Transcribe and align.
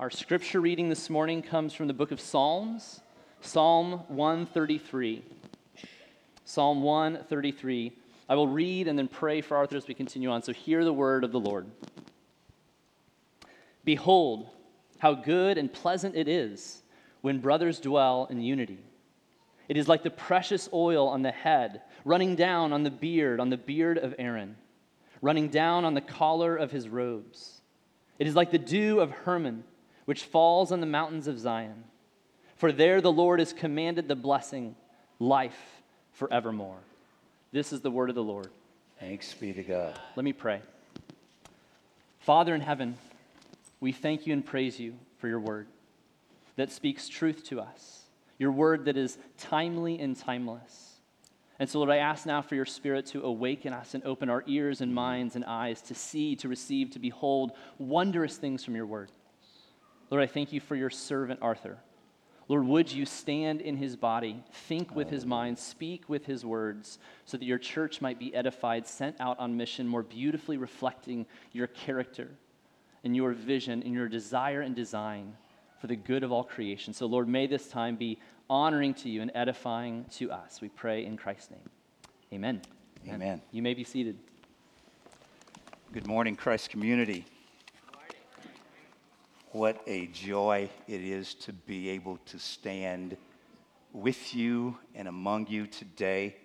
Our 0.00 0.08
scripture 0.08 0.62
reading 0.62 0.88
this 0.88 1.10
morning 1.10 1.42
comes 1.42 1.74
from 1.74 1.86
the 1.86 1.92
book 1.92 2.10
of 2.10 2.22
Psalms, 2.22 3.02
Psalm 3.42 4.02
133. 4.08 5.22
Psalm 6.46 6.82
133. 6.82 7.92
I 8.26 8.34
will 8.34 8.48
read 8.48 8.88
and 8.88 8.98
then 8.98 9.08
pray 9.08 9.42
for 9.42 9.58
Arthur 9.58 9.76
as 9.76 9.86
we 9.86 9.92
continue 9.92 10.30
on. 10.30 10.42
So 10.42 10.54
hear 10.54 10.86
the 10.86 10.92
word 10.94 11.22
of 11.22 11.32
the 11.32 11.38
Lord. 11.38 11.66
Behold, 13.84 14.48
how 15.00 15.12
good 15.12 15.58
and 15.58 15.70
pleasant 15.70 16.16
it 16.16 16.28
is 16.28 16.80
when 17.20 17.40
brothers 17.40 17.78
dwell 17.78 18.26
in 18.30 18.40
unity. 18.40 18.78
It 19.68 19.76
is 19.76 19.86
like 19.86 20.02
the 20.02 20.08
precious 20.08 20.66
oil 20.72 21.08
on 21.08 21.20
the 21.20 21.30
head, 21.30 21.82
running 22.06 22.36
down 22.36 22.72
on 22.72 22.84
the 22.84 22.90
beard, 22.90 23.38
on 23.38 23.50
the 23.50 23.58
beard 23.58 23.98
of 23.98 24.14
Aaron, 24.18 24.56
running 25.20 25.50
down 25.50 25.84
on 25.84 25.92
the 25.92 26.00
collar 26.00 26.56
of 26.56 26.72
his 26.72 26.88
robes. 26.88 27.60
It 28.18 28.26
is 28.26 28.34
like 28.34 28.50
the 28.50 28.56
dew 28.56 29.00
of 29.00 29.10
Hermon, 29.10 29.64
which 30.10 30.24
falls 30.24 30.72
on 30.72 30.80
the 30.80 30.86
mountains 30.88 31.28
of 31.28 31.38
Zion. 31.38 31.84
For 32.56 32.72
there 32.72 33.00
the 33.00 33.12
Lord 33.12 33.38
has 33.38 33.52
commanded 33.52 34.08
the 34.08 34.16
blessing, 34.16 34.74
life 35.20 35.84
forevermore. 36.14 36.80
This 37.52 37.72
is 37.72 37.80
the 37.80 37.92
word 37.92 38.08
of 38.08 38.16
the 38.16 38.22
Lord. 38.24 38.48
Thanks 38.98 39.32
be 39.34 39.52
to 39.52 39.62
God. 39.62 39.96
Let 40.16 40.24
me 40.24 40.32
pray. 40.32 40.62
Father 42.18 42.56
in 42.56 42.60
heaven, 42.60 42.96
we 43.78 43.92
thank 43.92 44.26
you 44.26 44.32
and 44.32 44.44
praise 44.44 44.80
you 44.80 44.94
for 45.18 45.28
your 45.28 45.38
word 45.38 45.68
that 46.56 46.72
speaks 46.72 47.08
truth 47.08 47.44
to 47.44 47.60
us, 47.60 48.00
your 48.36 48.50
word 48.50 48.86
that 48.86 48.96
is 48.96 49.16
timely 49.38 50.00
and 50.00 50.18
timeless. 50.18 50.94
And 51.60 51.70
so, 51.70 51.78
Lord, 51.78 51.90
I 51.92 51.98
ask 51.98 52.26
now 52.26 52.42
for 52.42 52.56
your 52.56 52.66
spirit 52.66 53.06
to 53.06 53.22
awaken 53.22 53.72
us 53.72 53.94
and 53.94 54.02
open 54.02 54.28
our 54.28 54.42
ears 54.48 54.80
and 54.80 54.92
minds 54.92 55.36
and 55.36 55.44
eyes 55.44 55.80
to 55.82 55.94
see, 55.94 56.34
to 56.34 56.48
receive, 56.48 56.90
to 56.90 56.98
behold 56.98 57.52
wondrous 57.78 58.38
things 58.38 58.64
from 58.64 58.74
your 58.74 58.86
word. 58.86 59.12
Lord, 60.10 60.22
I 60.22 60.26
thank 60.26 60.52
you 60.52 60.60
for 60.60 60.74
your 60.74 60.90
servant 60.90 61.40
Arthur. 61.42 61.78
Lord, 62.48 62.66
would 62.66 62.90
you 62.90 63.06
stand 63.06 63.60
in 63.60 63.76
his 63.76 63.94
body, 63.94 64.42
think 64.52 64.92
with 64.96 65.08
his 65.08 65.24
mind, 65.24 65.56
speak 65.56 66.08
with 66.08 66.26
his 66.26 66.44
words, 66.44 66.98
so 67.24 67.36
that 67.36 67.44
your 67.44 67.58
church 67.58 68.00
might 68.00 68.18
be 68.18 68.34
edified, 68.34 68.88
sent 68.88 69.20
out 69.20 69.38
on 69.38 69.56
mission, 69.56 69.86
more 69.86 70.02
beautifully 70.02 70.56
reflecting 70.56 71.26
your 71.52 71.68
character 71.68 72.28
and 73.04 73.14
your 73.14 73.32
vision 73.32 73.84
and 73.84 73.94
your 73.94 74.08
desire 74.08 74.62
and 74.62 74.74
design 74.74 75.36
for 75.80 75.86
the 75.86 75.94
good 75.94 76.24
of 76.24 76.32
all 76.32 76.42
creation. 76.42 76.92
So, 76.92 77.06
Lord, 77.06 77.28
may 77.28 77.46
this 77.46 77.68
time 77.68 77.94
be 77.94 78.18
honoring 78.50 78.94
to 78.94 79.08
you 79.08 79.22
and 79.22 79.30
edifying 79.32 80.06
to 80.16 80.32
us. 80.32 80.60
We 80.60 80.70
pray 80.70 81.06
in 81.06 81.16
Christ's 81.16 81.52
name. 81.52 81.70
Amen. 82.32 82.62
Amen. 83.04 83.14
Amen. 83.14 83.42
You 83.52 83.62
may 83.62 83.74
be 83.74 83.84
seated. 83.84 84.18
Good 85.92 86.08
morning, 86.08 86.34
Christ 86.34 86.68
community. 86.68 87.26
What 89.52 89.82
a 89.88 90.06
joy 90.06 90.70
it 90.86 91.00
is 91.00 91.34
to 91.34 91.52
be 91.52 91.88
able 91.88 92.18
to 92.26 92.38
stand 92.38 93.16
with 93.92 94.32
you 94.32 94.78
and 94.94 95.08
among 95.08 95.48
you 95.48 95.66
today. 95.66 96.36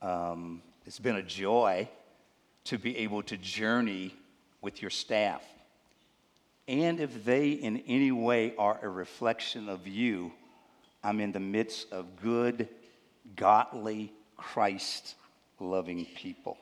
Um, 0.00 0.62
it's 0.86 0.98
been 0.98 1.16
a 1.16 1.22
joy 1.22 1.90
to 2.64 2.78
be 2.78 2.96
able 2.98 3.22
to 3.24 3.36
journey 3.36 4.14
with 4.62 4.80
your 4.80 4.90
staff. 4.90 5.42
And 6.66 7.00
if 7.00 7.22
they 7.22 7.50
in 7.50 7.82
any 7.86 8.12
way 8.12 8.54
are 8.56 8.78
a 8.82 8.88
reflection 8.88 9.68
of 9.68 9.86
you, 9.86 10.32
I'm 11.04 11.20
in 11.20 11.32
the 11.32 11.40
midst 11.40 11.92
of 11.92 12.16
good, 12.22 12.66
godly, 13.36 14.10
Christ 14.38 15.16
loving 15.60 16.06
people. 16.16 16.56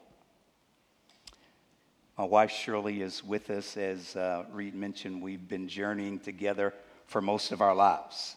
My 2.21 2.27
wife 2.27 2.51
Shirley 2.51 3.01
is 3.01 3.25
with 3.25 3.49
us. 3.49 3.79
As 3.79 4.15
uh, 4.15 4.45
Reed 4.53 4.75
mentioned, 4.75 5.23
we've 5.23 5.49
been 5.49 5.67
journeying 5.67 6.19
together 6.19 6.75
for 7.07 7.23
most 7.23 7.51
of 7.51 7.63
our 7.63 7.75
lives. 7.75 8.37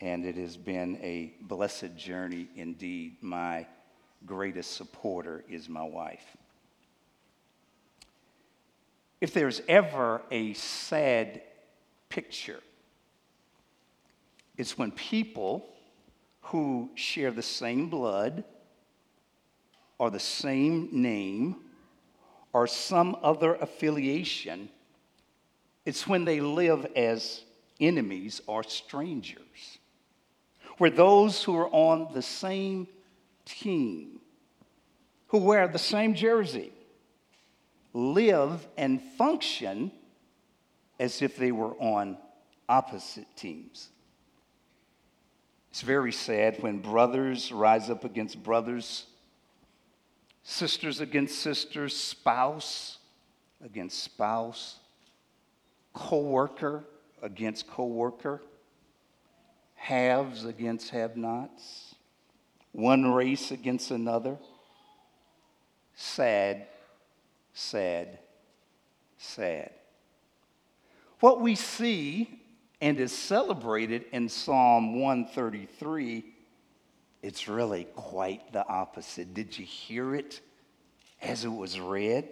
And 0.00 0.24
it 0.24 0.34
has 0.34 0.56
been 0.56 0.96
a 1.00 1.32
blessed 1.42 1.96
journey 1.96 2.48
indeed. 2.56 3.18
My 3.20 3.68
greatest 4.26 4.72
supporter 4.72 5.44
is 5.48 5.68
my 5.68 5.84
wife. 5.84 6.36
If 9.20 9.32
there's 9.32 9.62
ever 9.68 10.22
a 10.32 10.54
sad 10.54 11.42
picture, 12.08 12.58
it's 14.56 14.76
when 14.76 14.90
people 14.90 15.68
who 16.40 16.90
share 16.96 17.30
the 17.30 17.40
same 17.40 17.88
blood 17.88 18.42
or 19.96 20.10
the 20.10 20.18
same 20.18 20.88
name 20.90 21.54
or 22.52 22.66
some 22.66 23.16
other 23.22 23.54
affiliation, 23.54 24.68
it's 25.84 26.06
when 26.06 26.24
they 26.24 26.40
live 26.40 26.86
as 26.94 27.42
enemies 27.80 28.40
or 28.46 28.62
strangers. 28.62 29.78
Where 30.78 30.90
those 30.90 31.42
who 31.42 31.56
are 31.56 31.68
on 31.68 32.12
the 32.12 32.22
same 32.22 32.88
team, 33.44 34.20
who 35.28 35.38
wear 35.38 35.68
the 35.68 35.78
same 35.78 36.14
jersey, 36.14 36.72
live 37.92 38.66
and 38.76 39.02
function 39.18 39.92
as 40.98 41.22
if 41.22 41.36
they 41.36 41.52
were 41.52 41.74
on 41.78 42.16
opposite 42.68 43.26
teams. 43.36 43.88
It's 45.70 45.80
very 45.82 46.12
sad 46.12 46.62
when 46.62 46.78
brothers 46.78 47.50
rise 47.50 47.88
up 47.90 48.04
against 48.04 48.42
brothers, 48.42 49.06
sisters 50.42 51.00
against 51.00 51.38
sisters, 51.38 51.96
spouse 51.96 52.98
against 53.64 54.02
spouse, 54.02 54.78
co-worker 55.92 56.84
against 57.22 57.68
co-worker, 57.68 58.42
haves 59.74 60.44
against 60.44 60.90
have-nots, 60.90 61.94
one 62.72 63.12
race 63.12 63.50
against 63.50 63.90
another. 63.90 64.36
Sad 65.94 66.66
sad, 67.52 68.18
sad. 69.18 69.70
What 71.20 71.40
we 71.40 71.54
see 71.54 72.40
and 72.80 72.98
is 72.98 73.12
celebrated 73.12 74.06
in 74.12 74.28
Psalm 74.28 75.00
133, 75.00 76.24
it's 77.22 77.48
really 77.48 77.84
quite 77.94 78.52
the 78.52 78.66
opposite. 78.66 79.32
Did 79.32 79.56
you 79.56 79.64
hear 79.64 80.14
it 80.14 80.40
as 81.20 81.44
it 81.44 81.52
was 81.52 81.78
read? 81.78 82.28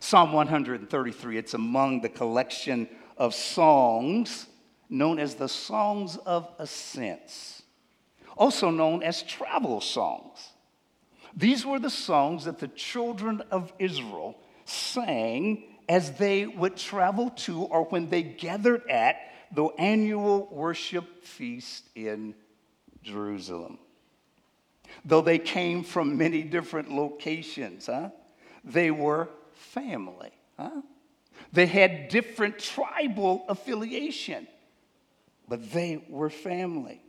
Psalm 0.00 0.32
133, 0.32 1.38
it's 1.38 1.54
among 1.54 2.00
the 2.00 2.08
collection 2.08 2.88
of 3.16 3.34
songs 3.34 4.46
known 4.88 5.18
as 5.18 5.34
the 5.34 5.48
Songs 5.48 6.16
of 6.16 6.48
Ascents, 6.58 7.62
also 8.36 8.70
known 8.70 9.02
as 9.02 9.22
travel 9.22 9.80
songs. 9.80 10.50
These 11.36 11.66
were 11.66 11.78
the 11.78 11.90
songs 11.90 12.44
that 12.44 12.58
the 12.58 12.68
children 12.68 13.42
of 13.50 13.72
Israel 13.78 14.38
sang 14.64 15.64
as 15.88 16.12
they 16.12 16.46
would 16.46 16.76
travel 16.76 17.30
to 17.30 17.62
or 17.62 17.84
when 17.84 18.08
they 18.08 18.22
gathered 18.22 18.88
at 18.88 19.16
the 19.52 19.66
annual 19.78 20.48
worship 20.50 21.24
feast 21.24 21.88
in 21.94 22.34
Jerusalem. 23.04 23.78
Though 25.04 25.20
they 25.20 25.38
came 25.38 25.82
from 25.84 26.18
many 26.18 26.42
different 26.42 26.90
locations, 26.90 27.86
huh? 27.86 28.10
they 28.64 28.90
were 28.90 29.28
family. 29.52 30.32
Huh? 30.58 30.82
They 31.52 31.66
had 31.66 32.08
different 32.08 32.58
tribal 32.58 33.44
affiliation, 33.48 34.46
but 35.48 35.72
they 35.72 36.04
were 36.08 36.30
family. 36.30 37.02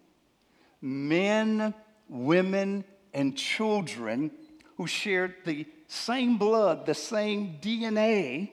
Men, 0.82 1.74
women, 2.10 2.84
and 3.14 3.36
children 3.36 4.32
who 4.78 4.88
shared 4.88 5.36
the 5.46 5.66
same 5.88 6.38
blood, 6.38 6.86
the 6.86 6.94
same 6.94 7.58
DNA 7.62 8.50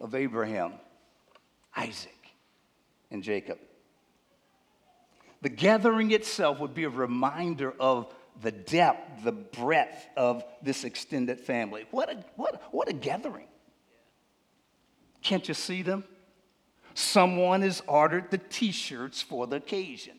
of 0.00 0.14
Abraham, 0.14 0.72
Isaac, 1.76 2.18
and 3.10 3.22
Jacob. 3.22 3.58
The 5.42 5.48
gathering 5.48 6.12
itself 6.12 6.60
would 6.60 6.74
be 6.74 6.84
a 6.84 6.88
reminder 6.88 7.74
of 7.78 8.12
the 8.40 8.52
depth, 8.52 9.24
the 9.24 9.32
breadth 9.32 10.08
of 10.16 10.44
this 10.62 10.84
extended 10.84 11.40
family. 11.40 11.84
What 11.90 12.10
a, 12.10 12.24
what, 12.36 12.62
what 12.70 12.88
a 12.88 12.92
gathering. 12.92 13.48
Can't 15.20 15.46
you 15.46 15.54
see 15.54 15.82
them? 15.82 16.04
Someone 16.94 17.62
has 17.62 17.82
ordered 17.86 18.30
the 18.30 18.38
t 18.38 18.72
shirts 18.72 19.20
for 19.22 19.46
the 19.46 19.56
occasion 19.56 20.18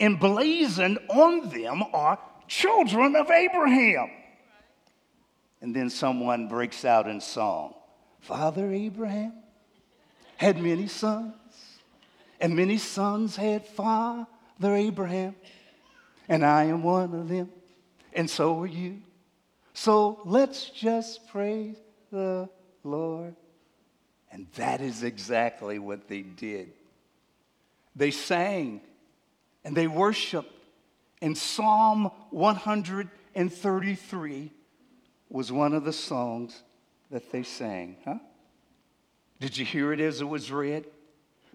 emblazoned 0.00 0.98
on 1.08 1.48
them 1.48 1.82
are 1.92 2.18
children 2.46 3.16
of 3.16 3.30
Abraham. 3.30 4.10
And 5.60 5.74
then 5.74 5.90
someone 5.90 6.48
breaks 6.48 6.84
out 6.84 7.08
in 7.08 7.20
song 7.20 7.74
Father 8.20 8.72
Abraham 8.72 9.32
had 10.36 10.60
many 10.60 10.86
sons, 10.86 11.34
and 12.40 12.56
many 12.56 12.78
sons 12.78 13.36
had 13.36 13.66
Father 13.66 14.26
Abraham, 14.62 15.36
and 16.28 16.44
I 16.44 16.64
am 16.64 16.82
one 16.82 17.14
of 17.14 17.28
them, 17.28 17.50
and 18.12 18.28
so 18.28 18.60
are 18.62 18.66
you. 18.66 19.00
So 19.74 20.20
let's 20.24 20.70
just 20.70 21.28
praise 21.28 21.76
the 22.10 22.48
Lord. 22.82 23.36
And 24.30 24.46
that 24.56 24.80
is 24.80 25.04
exactly 25.04 25.78
what 25.78 26.08
they 26.08 26.22
did. 26.22 26.72
They 27.94 28.10
sang 28.10 28.80
and 29.64 29.76
they 29.76 29.86
worshiped. 29.86 30.52
And 31.22 31.38
Psalm 31.38 32.10
133 32.30 34.50
was 35.28 35.52
one 35.52 35.74
of 35.74 35.84
the 35.84 35.92
songs 35.92 36.62
that 37.10 37.32
they 37.32 37.42
sang, 37.42 37.96
huh? 38.04 38.18
Did 39.40 39.56
you 39.56 39.64
hear 39.64 39.92
it 39.92 40.00
as 40.00 40.20
it 40.20 40.28
was 40.28 40.50
read? 40.50 40.84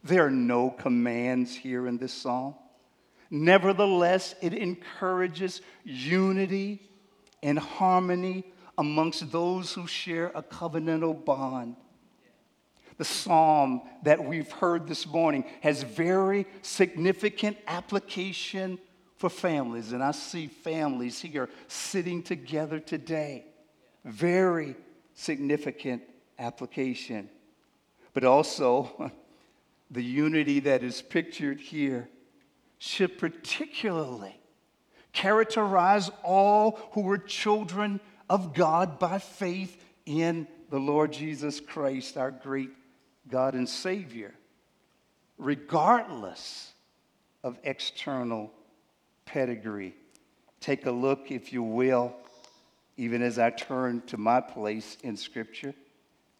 There 0.04 0.26
are 0.26 0.32
no 0.32 0.70
commands 0.70 1.56
here 1.56 1.88
in 1.88 1.98
this 1.98 2.14
psalm. 2.14 2.56
Nevertheless, 3.30 4.36
it 4.42 4.54
encourages 4.54 5.62
unity 5.84 6.82
and 7.42 7.58
harmony 7.58 8.44
amongst 8.78 9.32
those 9.32 9.74
who 9.74 9.88
share 9.88 10.32
a 10.36 10.44
covenantal 10.44 11.24
bond. 11.24 11.76
The 12.98 13.06
psalm 13.06 13.82
that 14.04 14.24
we've 14.24 14.52
heard 14.52 14.88
this 14.88 15.08
morning 15.08 15.46
has 15.62 15.84
very 15.84 16.46
significant 16.62 17.58
application 17.68 18.78
for 19.18 19.30
families, 19.30 19.94
and 19.94 20.04
I 20.04 20.12
see 20.12 20.48
families 20.48 21.20
here 21.20 21.50
sitting 21.68 22.22
together 22.22 22.80
today. 22.80 23.46
Very 24.06 24.76
significant 25.14 26.04
application. 26.38 27.30
But 28.14 28.26
also, 28.26 29.12
the 29.94 30.04
unity 30.04 30.60
that 30.62 30.84
is 30.84 31.02
pictured 31.02 31.60
here 31.60 32.10
should 32.80 33.18
particularly 33.18 34.40
characterize 35.12 36.10
all 36.24 36.80
who 36.94 37.10
are 37.12 37.18
children 37.18 38.00
of 38.30 38.54
God 38.54 38.98
by 38.98 39.20
faith 39.20 39.84
in 40.06 40.48
the 40.72 40.80
Lord 40.80 41.14
Jesus 41.14 41.60
Christ, 41.60 42.18
our 42.18 42.32
great 42.32 42.72
God 43.30 43.54
and 43.54 43.70
Savior, 43.70 44.34
regardless 45.38 46.74
of 47.44 47.60
external 47.64 48.52
pedigree. 49.26 49.94
Take 50.60 50.88
a 50.88 50.92
look, 50.92 51.32
if 51.32 51.54
you 51.54 51.62
will, 51.62 52.16
even 52.98 53.22
as 53.22 53.38
I 53.38 53.52
turn 53.52 54.02
to 54.08 54.18
my 54.18 54.42
place 54.42 54.98
in 55.04 55.16
Scripture. 55.16 55.76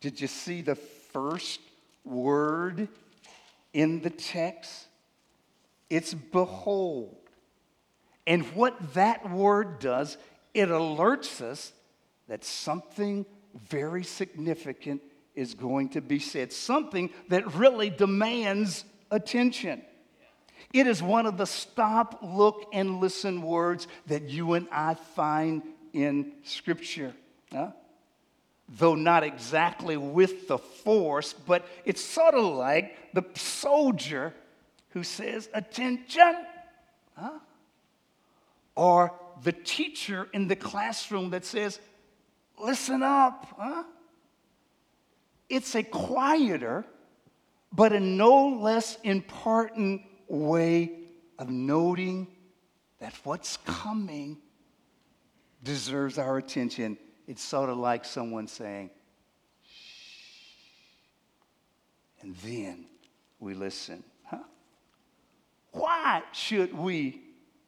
Did 0.02 0.20
you 0.20 0.28
see 0.28 0.62
the 0.62 0.76
first 0.76 1.60
word 2.04 2.88
in 3.74 4.02
the 4.02 4.10
text? 4.10 4.88
It's 5.90 6.14
behold. 6.14 7.18
And 8.26 8.44
what 8.56 8.94
that 8.94 9.30
word 9.30 9.80
does, 9.80 10.18
it 10.54 10.70
alerts 10.70 11.42
us 11.42 11.74
that 12.28 12.44
something 12.44 13.26
very 13.70 14.04
significant 14.04 15.02
is 15.36 15.54
going 15.54 15.90
to 15.90 16.02
be 16.02 16.20
said, 16.20 16.54
something 16.54 17.10
that 17.30 17.56
really 17.56 17.90
demands 17.90 18.86
attention. 19.12 19.82
It 20.74 20.88
is 20.88 21.04
one 21.04 21.26
of 21.26 21.38
the 21.38 21.46
stop, 21.46 22.20
look, 22.24 22.68
and 22.72 23.00
listen 23.00 23.42
words 23.42 23.88
that 24.08 24.30
you 24.30 24.54
and 24.54 24.68
I 24.72 24.96
find 24.96 25.62
in 25.92 26.34
Scripture. 26.44 27.14
Huh? 27.52 27.72
Though 28.70 28.96
not 28.96 29.24
exactly 29.24 29.98
with 29.98 30.48
the 30.48 30.58
force, 30.58 31.34
but 31.34 31.68
it's 31.86 32.04
sort 32.04 32.34
of 32.34 32.46
like 32.46 33.14
the 33.14 33.26
soldier 33.36 34.34
who 34.90 35.04
says, 35.04 35.50
Attention! 35.54 36.36
Huh? 37.16 37.40
Or 38.76 39.14
the 39.44 39.52
teacher 39.52 40.28
in 40.34 40.48
the 40.48 40.56
classroom 40.56 41.32
that 41.32 41.46
says, 41.46 41.80
Listen 42.60 43.04
up! 43.04 43.54
Huh? 43.58 43.84
It's 45.50 45.76
a 45.76 45.84
quieter, 45.84 46.86
but 47.72 47.94
a 47.94 48.00
no 48.00 48.48
less 48.48 48.98
important 49.04 50.02
way 50.28 50.92
of 51.38 51.50
noting 51.50 52.28
that 53.00 53.14
what's 53.24 53.58
coming 53.58 54.38
deserves 55.62 56.18
our 56.18 56.38
attention. 56.38 56.98
It's 57.28 57.44
sort 57.44 57.70
of 57.70 57.78
like 57.78 58.06
someone 58.06 58.48
saying, 58.48 58.90
shh. 59.66 60.54
And 62.22 62.36
then 62.38 62.86
we 63.40 63.54
listen. 63.54 64.04
Huh? 64.26 64.40
Why 65.72 66.24
should 66.32 66.78
we 66.78 67.22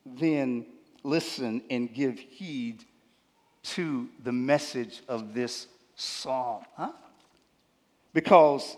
then 0.06 0.66
listen 1.04 1.62
and 1.70 1.94
give 1.94 2.20
heed 2.20 2.84
to 3.64 4.10
the 4.24 4.32
message 4.32 5.02
of 5.08 5.34
this 5.34 5.68
psalm? 5.96 6.64
Huh? 6.76 6.92
Because 8.14 8.78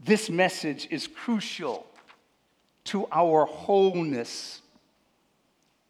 this 0.00 0.28
message 0.28 0.88
is 0.90 1.06
crucial 1.06 1.86
to 2.84 3.06
our 3.10 3.46
wholeness 3.46 4.62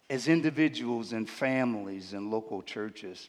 as 0.09 0.29
individuals 0.29 1.13
and 1.13 1.29
families 1.29 2.13
and 2.13 2.31
local 2.31 2.63
churches. 2.63 3.29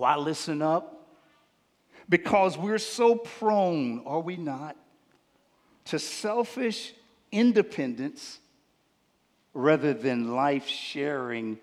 Why 0.00 0.16
listen 0.16 0.62
up? 0.62 1.10
Because 2.08 2.56
we're 2.56 2.78
so 2.78 3.16
prone, 3.16 4.02
are 4.06 4.20
we 4.20 4.38
not, 4.38 4.74
to 5.84 5.98
selfish 5.98 6.94
independence 7.30 8.38
rather 9.52 9.92
than 9.92 10.34
life 10.34 10.66
sharing 10.66 11.58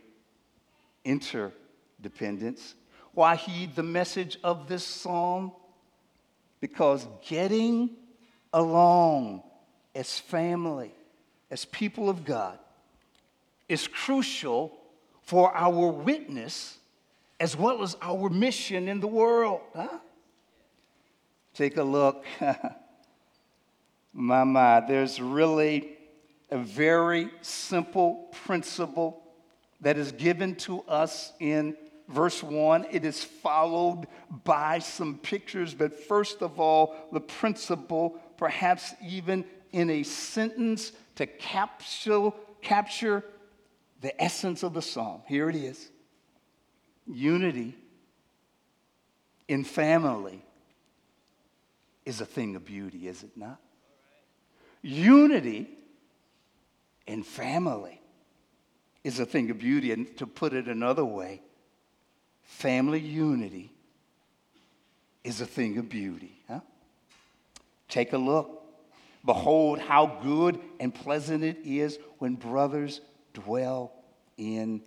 interdependence. 1.04 2.75
Why 3.16 3.38
heed 3.38 3.75
the 3.75 3.81
message 3.81 4.38
of 4.44 4.68
this 4.68 4.84
psalm? 4.84 5.51
Because 6.62 7.07
getting 7.28 7.89
along 8.54 9.42
as 9.95 10.19
family, 10.19 10.92
as 11.50 11.66
people 11.66 12.07
of 12.07 12.24
God, 12.24 12.60
is 13.68 13.88
crucial 13.88 14.78
for 15.24 15.51
our 15.57 15.92
witness 15.92 16.78
as 17.39 17.56
well 17.56 17.84
as 17.84 17.95
our 18.01 18.30
mission 18.30 18.88
in 18.88 19.00
the 19.00 19.07
world. 19.07 19.62
Huh? 19.75 20.00
Take 21.54 21.78
a 21.78 21.84
look. 21.84 22.25
my, 24.13 24.44
my, 24.44 24.80
there's 24.81 25.22
really 25.22 25.98
a 26.50 26.57
very 26.57 27.30
simple 27.42 28.30
principle 28.45 29.22
that 29.81 29.98
is 29.98 30.12
given 30.12 30.56
to 30.56 30.81
us 30.84 31.34
in 31.39 31.75
verse 32.07 32.42
1. 32.42 32.88
It 32.92 33.06
is 33.06 33.24
followed 33.24 34.07
by 34.44 34.80
some 34.80 35.18
pictures, 35.18 35.74
but 35.74 35.94
first 35.94 36.42
of 36.42 36.60
all, 36.60 36.95
the 37.12 37.19
principle, 37.19 38.19
perhaps 38.38 38.95
even 39.06 39.46
in 39.72 39.89
a 39.89 40.03
sentence 40.03 40.94
to 41.15 41.27
capsule, 41.27 42.36
capture 42.62 43.24
the 44.01 44.20
essence 44.22 44.63
of 44.63 44.74
the 44.74 44.82
psalm. 44.82 45.22
Here 45.27 45.50
it 45.50 45.56
is 45.56 45.89
Unity 47.08 47.76
in 49.48 49.64
family 49.64 50.44
is 52.06 52.22
a 52.22 52.26
thing 52.26 52.56
of 52.56 52.66
beauty, 52.66 53.08
is 53.08 53.24
it 53.24 53.32
not? 53.36 53.60
Unity 54.82 55.68
in 57.06 57.24
family 57.24 58.00
is 59.04 59.20
a 59.20 59.26
thing 59.26 59.50
of 59.50 59.58
beauty. 59.58 59.92
And 59.92 60.16
to 60.18 60.28
put 60.28 60.54
it 60.54 60.68
another 60.68 61.06
way, 61.06 61.42
family 62.44 63.00
unity 63.00 63.72
is 65.24 65.42
a 65.42 65.46
thing 65.46 65.78
of 65.78 65.90
beauty. 65.90 66.40
Huh? 66.48 66.62
Take 67.90 68.14
a 68.14 68.18
look. 68.18 68.64
Behold, 69.26 69.80
how 69.80 70.20
good 70.24 70.60
and 70.80 70.94
pleasant 70.94 71.44
it 71.44 71.58
is 71.66 71.98
when 72.20 72.36
brothers 72.36 73.02
dwell 73.34 73.92
in 74.38 74.82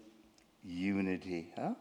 unity. 0.64 1.52
Huh? 1.56 1.74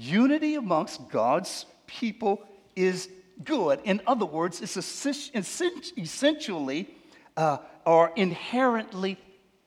Unity 0.00 0.54
amongst 0.54 1.10
God's 1.10 1.66
people 1.86 2.40
is 2.74 3.10
good. 3.44 3.80
In 3.84 4.00
other 4.06 4.24
words, 4.24 4.62
it's 4.62 4.78
essentially 4.78 6.88
uh, 7.36 7.58
or 7.84 8.10
inherently, 8.16 9.18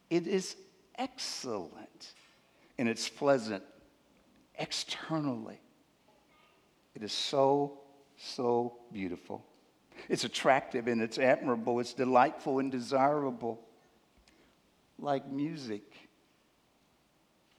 it 0.10 0.25
is 0.25 0.56
excellent 0.98 2.13
and 2.80 2.90
it's 2.90 3.08
pleasant 3.10 3.62
externally. 4.58 5.60
It 6.96 7.04
is 7.04 7.13
so, 7.13 7.82
so 8.18 8.80
beautiful. 8.92 9.46
It's 10.10 10.24
attractive 10.24 10.88
and 10.88 11.00
it's 11.00 11.20
admirable. 11.20 11.80
It's 11.80 11.94
delightful 11.94 12.58
and 12.58 12.72
desirable, 12.72 13.62
like 14.98 15.30
music 15.30 15.84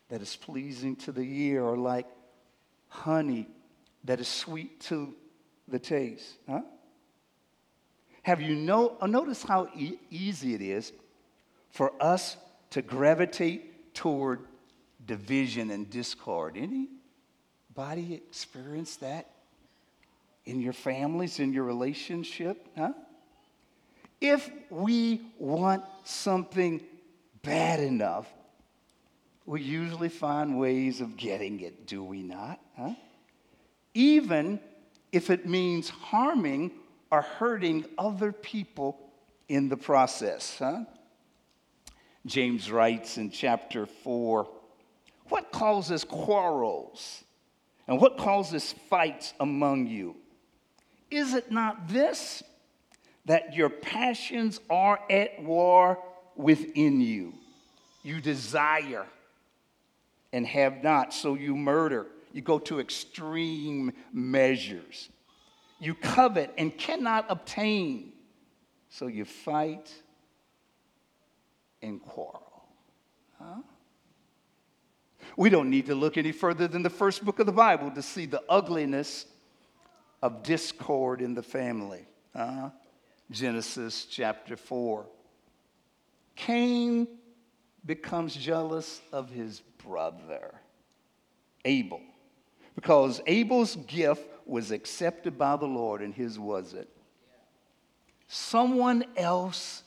that 0.08 0.20
is 0.20 0.34
pleasing 0.34 0.96
to 0.96 1.12
the 1.12 1.22
ear, 1.22 1.62
or 1.62 1.76
like 1.76 2.08
honey 2.94 3.48
that 4.04 4.20
is 4.20 4.28
sweet 4.28 4.80
to 4.80 5.14
the 5.68 5.78
taste. 5.78 6.34
Huh? 6.48 6.62
Have 8.22 8.40
you 8.40 8.54
know, 8.54 8.96
uh, 9.00 9.06
notice 9.06 9.42
how 9.42 9.68
e- 9.76 9.98
easy 10.10 10.54
it 10.54 10.62
is 10.62 10.92
for 11.70 11.92
us 12.00 12.36
to 12.70 12.82
gravitate 12.82 13.94
toward 13.94 14.40
division 15.04 15.70
and 15.70 15.88
discord? 15.90 16.56
Anybody 16.56 18.14
experience 18.14 18.96
that? 18.96 19.34
in 20.46 20.60
your 20.60 20.72
families, 20.72 21.40
in 21.40 21.52
your 21.52 21.64
relationship, 21.64 22.66
huh? 22.76 22.92
If 24.20 24.50
we 24.70 25.22
want 25.38 25.84
something 26.04 26.82
bad 27.42 27.80
enough, 27.80 28.32
we 29.46 29.60
usually 29.60 30.08
find 30.08 30.58
ways 30.58 31.00
of 31.00 31.16
getting 31.16 31.60
it, 31.60 31.86
do 31.86 32.02
we 32.02 32.22
not? 32.22 32.60
Huh? 32.76 32.94
Even 33.92 34.58
if 35.12 35.30
it 35.30 35.46
means 35.46 35.90
harming 35.90 36.72
or 37.10 37.22
hurting 37.22 37.84
other 37.98 38.32
people 38.32 38.98
in 39.48 39.68
the 39.68 39.76
process. 39.76 40.56
Huh? 40.58 40.84
James 42.26 42.70
writes 42.70 43.18
in 43.18 43.30
chapter 43.30 43.86
4 43.86 44.48
What 45.28 45.52
causes 45.52 46.04
quarrels 46.04 47.22
and 47.86 48.00
what 48.00 48.16
causes 48.16 48.74
fights 48.88 49.34
among 49.38 49.86
you? 49.86 50.16
Is 51.10 51.34
it 51.34 51.52
not 51.52 51.86
this, 51.86 52.42
that 53.26 53.54
your 53.54 53.68
passions 53.68 54.58
are 54.70 54.98
at 55.10 55.42
war 55.42 55.98
within 56.34 57.00
you? 57.00 57.34
You 58.02 58.20
desire 58.20 59.06
and 60.34 60.44
have 60.48 60.82
not, 60.82 61.14
so 61.14 61.36
you 61.36 61.56
murder. 61.56 62.08
You 62.32 62.42
go 62.42 62.58
to 62.58 62.80
extreme 62.80 63.92
measures. 64.12 65.08
You 65.78 65.94
covet 65.94 66.52
and 66.58 66.76
cannot 66.76 67.26
obtain, 67.28 68.12
so 68.88 69.06
you 69.06 69.26
fight 69.26 69.92
and 71.82 72.02
quarrel. 72.02 72.66
Huh? 73.38 73.62
We 75.36 75.50
don't 75.50 75.70
need 75.70 75.86
to 75.86 75.94
look 75.94 76.18
any 76.18 76.32
further 76.32 76.66
than 76.66 76.82
the 76.82 76.90
first 76.90 77.24
book 77.24 77.38
of 77.38 77.46
the 77.46 77.52
Bible 77.52 77.92
to 77.92 78.02
see 78.02 78.26
the 78.26 78.42
ugliness 78.48 79.26
of 80.20 80.42
discord 80.42 81.20
in 81.20 81.34
the 81.34 81.44
family. 81.44 82.08
Uh, 82.34 82.70
Genesis 83.30 84.04
chapter 84.06 84.56
4. 84.56 85.06
Cain 86.34 87.06
becomes 87.86 88.34
jealous 88.34 89.00
of 89.12 89.30
his 89.30 89.60
brother, 89.86 90.54
Abel, 91.64 92.00
because 92.74 93.20
Abel's 93.26 93.76
gift 93.76 94.26
was 94.46 94.70
accepted 94.70 95.38
by 95.38 95.56
the 95.56 95.66
Lord 95.66 96.02
and 96.02 96.14
his 96.14 96.38
wasn't. 96.38 96.88
Someone 98.26 99.04
else 99.16 99.82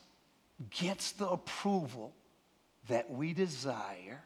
gets 0.70 1.12
the 1.12 1.28
approval 1.28 2.14
that 2.88 3.12
we 3.12 3.34
desire, 3.34 4.22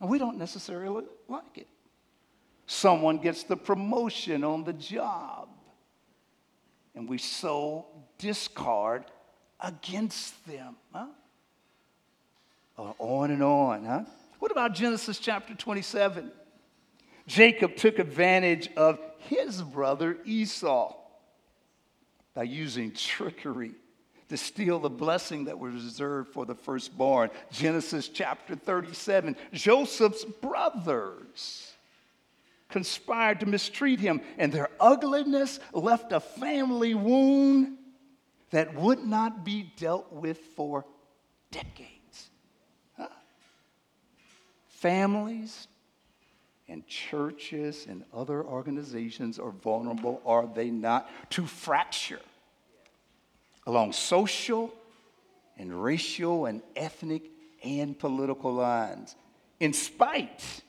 and 0.00 0.08
we 0.08 0.18
don't 0.18 0.38
necessarily 0.38 1.04
like 1.28 1.58
it. 1.58 1.68
Someone 2.66 3.18
gets 3.18 3.44
the 3.44 3.56
promotion 3.56 4.42
on 4.42 4.64
the 4.64 4.72
job, 4.72 5.48
and 6.94 7.08
we 7.08 7.18
so 7.18 7.86
discard 8.18 9.04
against 9.60 10.44
them. 10.46 10.76
Huh? 10.92 11.06
Uh, 12.78 12.92
on 12.98 13.30
and 13.30 13.42
on, 13.42 13.84
huh? 13.84 14.04
What 14.38 14.52
about 14.52 14.74
Genesis 14.74 15.18
chapter 15.18 15.54
27? 15.54 16.30
Jacob 17.26 17.76
took 17.76 17.98
advantage 17.98 18.68
of 18.76 19.00
his 19.18 19.62
brother 19.62 20.18
Esau 20.24 20.94
by 22.34 22.42
using 22.42 22.92
trickery 22.92 23.72
to 24.28 24.36
steal 24.36 24.78
the 24.78 24.90
blessing 24.90 25.44
that 25.44 25.58
was 25.58 25.72
reserved 25.72 26.32
for 26.32 26.44
the 26.44 26.54
firstborn. 26.54 27.30
Genesis 27.50 28.08
chapter 28.08 28.54
37. 28.54 29.36
Joseph's 29.52 30.24
brothers 30.24 31.72
conspired 32.68 33.40
to 33.40 33.46
mistreat 33.46 34.00
him, 34.00 34.20
and 34.36 34.52
their 34.52 34.68
ugliness 34.80 35.60
left 35.72 36.12
a 36.12 36.20
family 36.20 36.94
wound 36.94 37.78
that 38.50 38.74
would 38.74 39.04
not 39.04 39.44
be 39.44 39.72
dealt 39.76 40.12
with 40.12 40.38
for 40.56 40.84
decades. 41.50 41.95
Families 44.76 45.68
and 46.68 46.86
churches 46.86 47.86
and 47.88 48.04
other 48.12 48.44
organizations 48.44 49.38
are 49.38 49.50
vulnerable, 49.50 50.20
are 50.26 50.46
they 50.46 50.68
not, 50.68 51.08
to 51.30 51.46
fracture 51.46 52.20
along 53.66 53.92
social 53.94 54.70
and 55.56 55.82
racial 55.82 56.44
and 56.44 56.60
ethnic 56.76 57.22
and 57.64 57.98
political 57.98 58.52
lines, 58.52 59.16
in 59.60 59.72
spite 59.72 60.62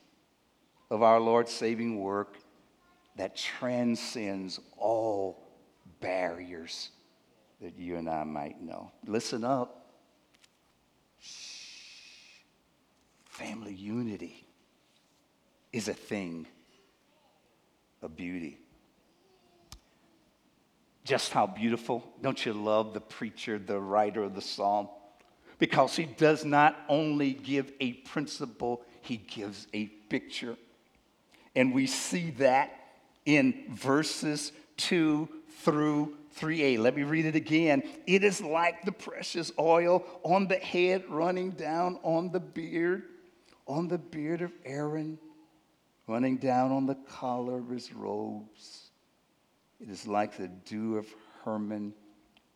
of 0.90 1.04
our 1.04 1.20
Lord's 1.20 1.52
saving 1.52 2.00
work 2.00 2.38
that 3.18 3.36
transcends 3.36 4.58
all 4.78 5.44
barriers 6.00 6.92
that 7.60 7.78
you 7.78 7.98
and 7.98 8.10
I 8.10 8.24
might 8.24 8.62
know. 8.62 8.90
Listen 9.06 9.44
up. 9.44 9.87
Family 13.38 13.74
unity 13.74 14.48
is 15.72 15.88
a 15.88 15.94
thing 15.94 16.48
of 18.01 18.15
beauty 18.15 18.60
just 21.08 21.32
how 21.32 21.48
beautiful. 21.48 22.03
Don't 22.22 22.46
you 22.46 22.51
love 22.51 22.94
the 22.94 23.00
preacher, 23.00 23.58
the 23.58 23.79
writer 23.79 24.24
of 24.24 24.36
the 24.36 24.41
psalm? 24.41 24.89
Because 25.58 25.96
he 25.96 26.03
does 26.03 26.44
not 26.44 26.75
only 26.89 27.34
give 27.34 27.72
a 27.79 27.94
principle, 27.94 28.84
he 29.01 29.15
gives 29.15 29.67
a 29.74 29.86
picture. 29.86 30.58
And 31.56 31.74
we 31.74 31.88
see 31.88 32.32
that 32.32 32.72
in 33.25 33.63
verses 33.70 34.51
2 34.75 35.29
through 35.62 36.17
3a. 36.38 36.77
Let 36.77 36.96
me 36.96 37.03
read 37.03 37.25
it 37.25 37.36
again. 37.36 37.82
It 38.06 38.24
is 38.24 38.41
like 38.41 38.84
the 38.84 38.91
precious 38.91 39.51
oil 39.58 40.06
on 40.24 40.48
the 40.48 40.58
head 40.58 41.06
running 41.10 41.51
down 41.51 42.00
on 42.03 42.32
the 42.32 42.41
beard, 42.41 43.03
on 43.68 43.88
the 43.88 43.98
beard 43.98 44.42
of 44.42 44.52
Aaron, 44.66 45.20
running 46.08 46.38
down 46.38 46.72
on 46.72 46.86
the 46.86 46.96
collar 46.96 47.60
of 47.60 47.70
his 47.70 47.94
robes 47.94 48.88
it 49.80 49.90
is 49.90 50.08
like 50.08 50.38
the 50.38 50.48
dew 50.48 50.98
of 50.98 51.08
Hermon, 51.44 51.94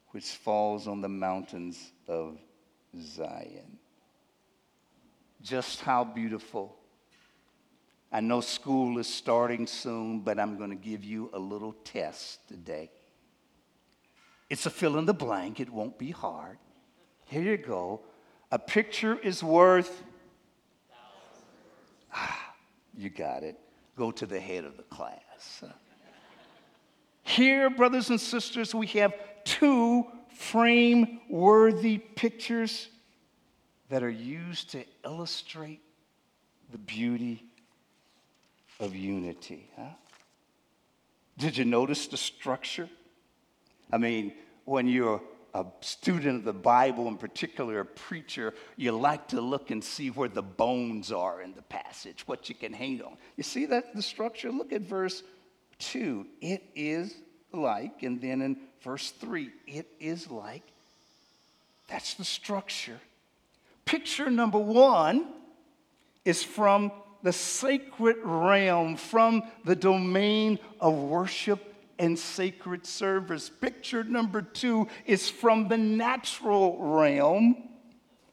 which 0.09 0.25
falls 0.25 0.87
on 0.87 1.01
the 1.01 1.09
mountains 1.09 1.91
of 2.07 2.37
Zion. 2.99 3.77
Just 5.41 5.81
how 5.81 6.03
beautiful. 6.03 6.75
I 8.11 8.19
know 8.19 8.41
school 8.41 8.97
is 8.97 9.07
starting 9.07 9.67
soon, 9.67 10.21
but 10.21 10.39
I'm 10.39 10.57
going 10.57 10.71
to 10.71 10.75
give 10.75 11.03
you 11.03 11.29
a 11.33 11.39
little 11.39 11.73
test 11.83 12.47
today. 12.47 12.91
It's 14.49 14.65
a 14.65 14.69
fill 14.69 14.97
in 14.97 15.05
the 15.05 15.13
blank, 15.13 15.59
it 15.59 15.69
won't 15.69 15.97
be 15.97 16.11
hard. 16.11 16.57
Here 17.25 17.41
you 17.41 17.57
go. 17.57 18.01
A 18.51 18.59
picture 18.59 19.17
is 19.17 19.41
worth. 19.41 20.03
You 22.95 23.09
got 23.09 23.43
it. 23.43 23.57
Go 23.97 24.11
to 24.11 24.25
the 24.25 24.39
head 24.39 24.65
of 24.65 24.77
the 24.77 24.83
class. 24.83 25.63
Here, 27.23 27.69
brothers 27.69 28.09
and 28.09 28.19
sisters, 28.19 28.73
we 28.73 28.87
have 28.87 29.13
two 29.43 30.05
frame 30.33 31.21
worthy 31.29 31.97
pictures 31.97 32.89
that 33.89 34.03
are 34.03 34.09
used 34.09 34.71
to 34.71 34.83
illustrate 35.05 35.81
the 36.71 36.77
beauty 36.77 37.43
of 38.79 38.95
unity. 38.95 39.69
Huh? 39.77 39.83
Did 41.37 41.57
you 41.57 41.65
notice 41.65 42.07
the 42.07 42.17
structure? 42.17 42.89
I 43.91 43.97
mean, 43.97 44.33
when 44.65 44.87
you're 44.87 45.21
a 45.53 45.65
student 45.81 46.37
of 46.37 46.43
the 46.43 46.53
Bible, 46.53 47.07
in 47.07 47.17
particular 47.17 47.79
a 47.81 47.85
preacher, 47.85 48.53
you 48.77 48.91
like 48.91 49.27
to 49.29 49.41
look 49.41 49.71
and 49.71 49.83
see 49.83 50.09
where 50.09 50.29
the 50.29 50.41
bones 50.41 51.11
are 51.11 51.41
in 51.41 51.53
the 51.53 51.61
passage, 51.63 52.27
what 52.27 52.49
you 52.49 52.55
can 52.55 52.73
hang 52.73 53.01
on. 53.01 53.17
You 53.37 53.43
see 53.43 53.65
that 53.67 53.95
the 53.95 54.01
structure? 54.01 54.51
Look 54.51 54.71
at 54.71 54.81
verse 54.81 55.23
2, 55.79 56.25
it 56.41 56.63
is 56.75 57.15
like. 57.51 58.03
And 58.03 58.21
then 58.21 58.41
in 58.41 58.57
verse 58.81 59.11
3, 59.11 59.49
it 59.67 59.87
is 59.99 60.29
like. 60.31 60.63
That's 61.87 62.13
the 62.13 62.23
structure. 62.23 62.99
Picture 63.83 64.29
number 64.29 64.59
one 64.59 65.27
is 66.23 66.43
from 66.43 66.91
the 67.23 67.33
sacred 67.33 68.17
realm, 68.23 68.95
from 68.95 69.43
the 69.65 69.75
domain 69.75 70.59
of 70.79 70.95
worship 70.95 71.70
and 72.01 72.17
sacred 72.17 72.83
service. 72.83 73.47
Picture 73.47 74.03
number 74.03 74.41
two 74.41 74.87
is 75.05 75.29
from 75.29 75.67
the 75.67 75.77
natural 75.77 76.75
realm, 76.79 77.69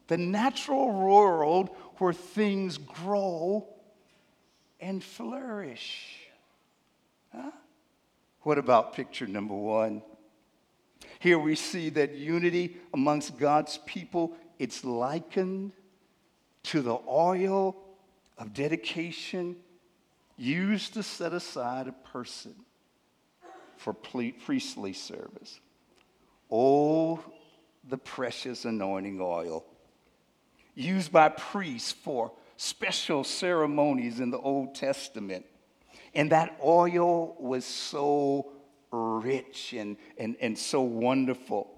the 0.07 0.17
natural 0.17 0.91
world 0.91 1.69
where 1.99 2.15
things 2.15 2.79
grow 2.79 3.69
and 4.81 5.05
flourish. 5.05 6.17
Huh? 7.31 7.51
What 8.41 8.57
about 8.57 8.95
picture 8.95 9.27
number 9.27 9.55
one? 9.55 10.01
Here 11.19 11.39
we 11.39 11.55
see 11.55 11.91
that 11.91 12.15
unity 12.15 12.79
amongst 12.95 13.39
God's 13.39 13.79
people, 13.85 14.35
it's 14.59 14.83
likened 14.83 15.73
to 16.63 16.81
the 16.81 16.99
oil 17.07 17.77
of 18.39 18.55
dedication 18.55 19.57
used 20.39 20.95
to 20.95 21.03
set 21.03 21.35
aside 21.35 21.87
a 21.87 21.93
person 21.93 22.55
for 23.79 23.93
priestly 23.93 24.93
service. 24.93 25.61
Oh, 26.51 27.21
the 27.89 27.99
precious 27.99 28.65
anointing 28.65 29.19
oil 29.21 29.65
used 30.75 31.11
by 31.11 31.29
priests 31.29 31.93
for 31.93 32.33
special 32.57 33.25
ceremonies 33.25 34.21
in 34.21 34.31
the 34.31 34.39
Old 34.39 34.75
Testament. 34.75 35.45
And 36.15 36.33
that 36.33 36.59
oil 36.63 37.37
was 37.39 37.65
so 37.65 38.53
rich 38.91 39.75
and, 39.77 39.97
and, 40.17 40.37
and 40.41 40.57
so 40.57 40.83
wonderful. 40.83 41.69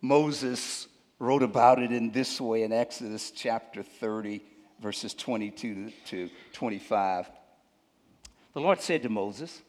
Moses 0.00 0.88
wrote 1.18 1.42
about 1.42 1.80
it 1.80 1.92
in 1.92 2.10
this 2.10 2.40
way 2.40 2.62
in 2.62 2.72
Exodus 2.72 3.30
chapter 3.30 3.82
30, 3.82 4.42
verses 4.80 5.14
22 5.14 5.92
to 6.06 6.30
25. 6.52 7.30
The 8.54 8.60
Lord 8.60 8.80
said 8.80 9.02
to 9.02 9.08
Moses, 9.08 9.62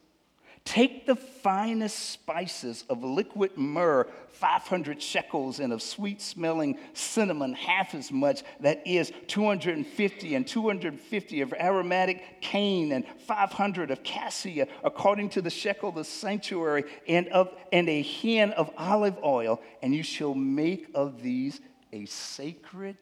Take 0.64 1.06
the 1.06 1.16
finest 1.16 1.98
spices 2.10 2.84
of 2.88 3.02
liquid 3.02 3.56
myrrh, 3.56 4.06
500 4.28 5.02
shekels, 5.02 5.58
and 5.58 5.72
of 5.72 5.82
sweet 5.82 6.22
smelling 6.22 6.78
cinnamon, 6.94 7.54
half 7.54 7.94
as 7.94 8.12
much, 8.12 8.42
that 8.60 8.86
is 8.86 9.12
250, 9.26 10.34
and 10.34 10.46
250 10.46 11.40
of 11.40 11.52
aromatic 11.52 12.40
cane, 12.40 12.92
and 12.92 13.04
500 13.26 13.90
of 13.90 14.04
cassia, 14.04 14.68
according 14.84 15.30
to 15.30 15.42
the 15.42 15.50
shekel 15.50 15.88
of 15.88 15.96
the 15.96 16.04
sanctuary, 16.04 16.84
and, 17.08 17.26
of, 17.28 17.52
and 17.72 17.88
a 17.88 18.00
hin 18.00 18.52
of 18.52 18.70
olive 18.78 19.18
oil. 19.24 19.60
And 19.82 19.92
you 19.92 20.04
shall 20.04 20.34
make 20.34 20.88
of 20.94 21.22
these 21.22 21.60
a 21.92 22.06
sacred 22.06 22.96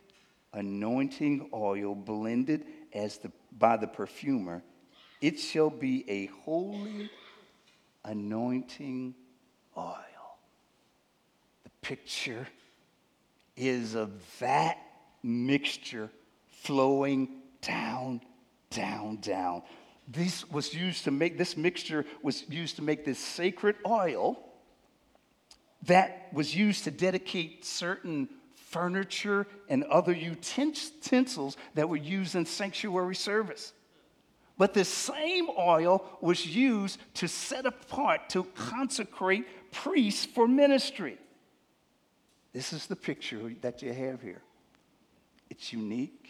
anointing 0.55 1.51
oil 1.53 1.95
blended 1.95 2.65
as 2.95 3.19
the, 3.19 3.31
by 3.59 3.77
the 3.77 3.87
perfumer. 3.87 4.63
It 5.21 5.39
shall 5.39 5.71
be 5.71 6.09
a 6.09 6.27
holy 6.45 7.11
anointing 8.05 9.15
oil. 9.77 9.95
The 11.65 11.71
picture 11.83 12.47
is 13.57 13.95
of 13.95 14.11
that 14.41 14.79
mixture 15.23 16.11
flowing 16.49 17.29
down, 17.61 18.21
down, 18.71 19.17
down. 19.17 19.63
This 20.09 20.49
was 20.51 20.75
used 20.75 21.05
to 21.05 21.11
make 21.11 21.39
this 21.39 21.57
mixture 21.57 22.05
was 22.23 22.49
used 22.49 22.77
to 22.77 22.83
make 22.83 23.05
this 23.05 23.19
sacred 23.19 23.77
oil 23.87 24.39
that 25.85 26.29
was 26.33 26.55
used 26.55 26.85
to 26.85 26.91
dedicate 26.91 27.65
certain 27.65 28.29
furniture 28.55 29.47
and 29.69 29.85
other 29.85 30.13
utensils 30.13 31.57
that 31.75 31.89
were 31.89 31.97
used 31.97 32.35
in 32.35 32.45
sanctuary 32.47 33.15
service. 33.15 33.73
But 34.61 34.75
the 34.75 34.85
same 34.85 35.49
oil 35.59 36.05
was 36.21 36.45
used 36.45 37.01
to 37.15 37.29
set 37.29 37.65
apart, 37.65 38.29
to 38.29 38.45
consecrate 38.45 39.47
priests 39.73 40.27
for 40.27 40.47
ministry. 40.47 41.17
This 42.53 42.75
is 42.75 42.87
the 42.87 42.95
picture 42.95 43.55
that 43.63 43.81
you 43.81 43.95
have 43.95 44.21
here. 44.21 44.43
It's 45.49 45.73
unique, 45.73 46.29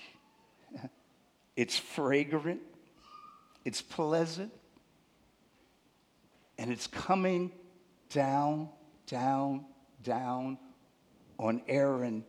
it's 1.57 1.77
fragrant, 1.77 2.61
it's 3.65 3.83
pleasant, 3.83 4.53
and 6.57 6.71
it's 6.71 6.87
coming 6.87 7.51
down, 8.11 8.69
down, 9.09 9.65
down 10.05 10.57
on 11.37 11.63
Aaron 11.67 12.25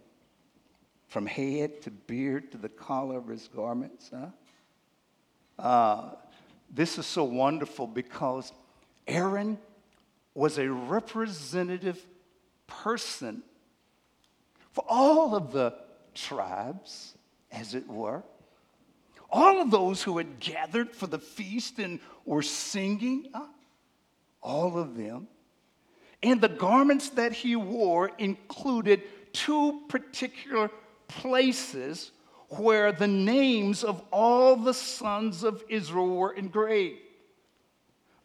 from 1.10 1.28
head 1.28 1.80
to 1.84 1.92
beard 1.92 2.52
to 2.54 2.58
the 2.58 2.70
collar 2.70 3.20
of 3.20 3.28
his 3.28 3.48
garments. 3.50 4.10
Huh? 4.12 4.30
Uh, 5.62 6.10
this 6.74 6.98
is 6.98 7.06
so 7.06 7.24
wonderful 7.24 7.86
because 7.86 8.52
Aaron 9.08 9.60
was 10.34 10.58
a 10.58 10.68
representative 10.70 12.04
person 12.66 13.44
for 14.72 14.84
all 14.88 15.36
of 15.36 15.52
the 15.52 15.76
tribes, 16.16 17.14
as 17.52 17.76
it 17.76 17.88
were. 17.88 18.24
All 19.30 19.62
of 19.62 19.70
those 19.70 20.02
who 20.02 20.18
had 20.18 20.40
gathered 20.40 20.96
for 20.96 21.08
the 21.08 21.20
feast 21.20 21.78
and 21.78 22.00
were 22.26 22.42
singing, 22.42 23.28
uh, 23.34 23.46
all 24.42 24.78
of 24.78 24.98
them. 24.98 25.28
And 26.24 26.42
the 26.42 26.50
garments 26.50 27.10
that 27.10 27.34
he 27.34 27.56
wore 27.56 28.12
included 28.18 29.04
two 29.34 29.82
particular 29.90 30.72
places 31.08 32.12
where 32.60 32.92
the 32.92 33.08
names 33.08 33.84
of 33.84 34.02
all 34.12 34.56
the 34.56 34.74
sons 34.74 35.44
of 35.44 35.64
Israel 35.70 36.16
were 36.16 36.34
engraved. 36.34 37.00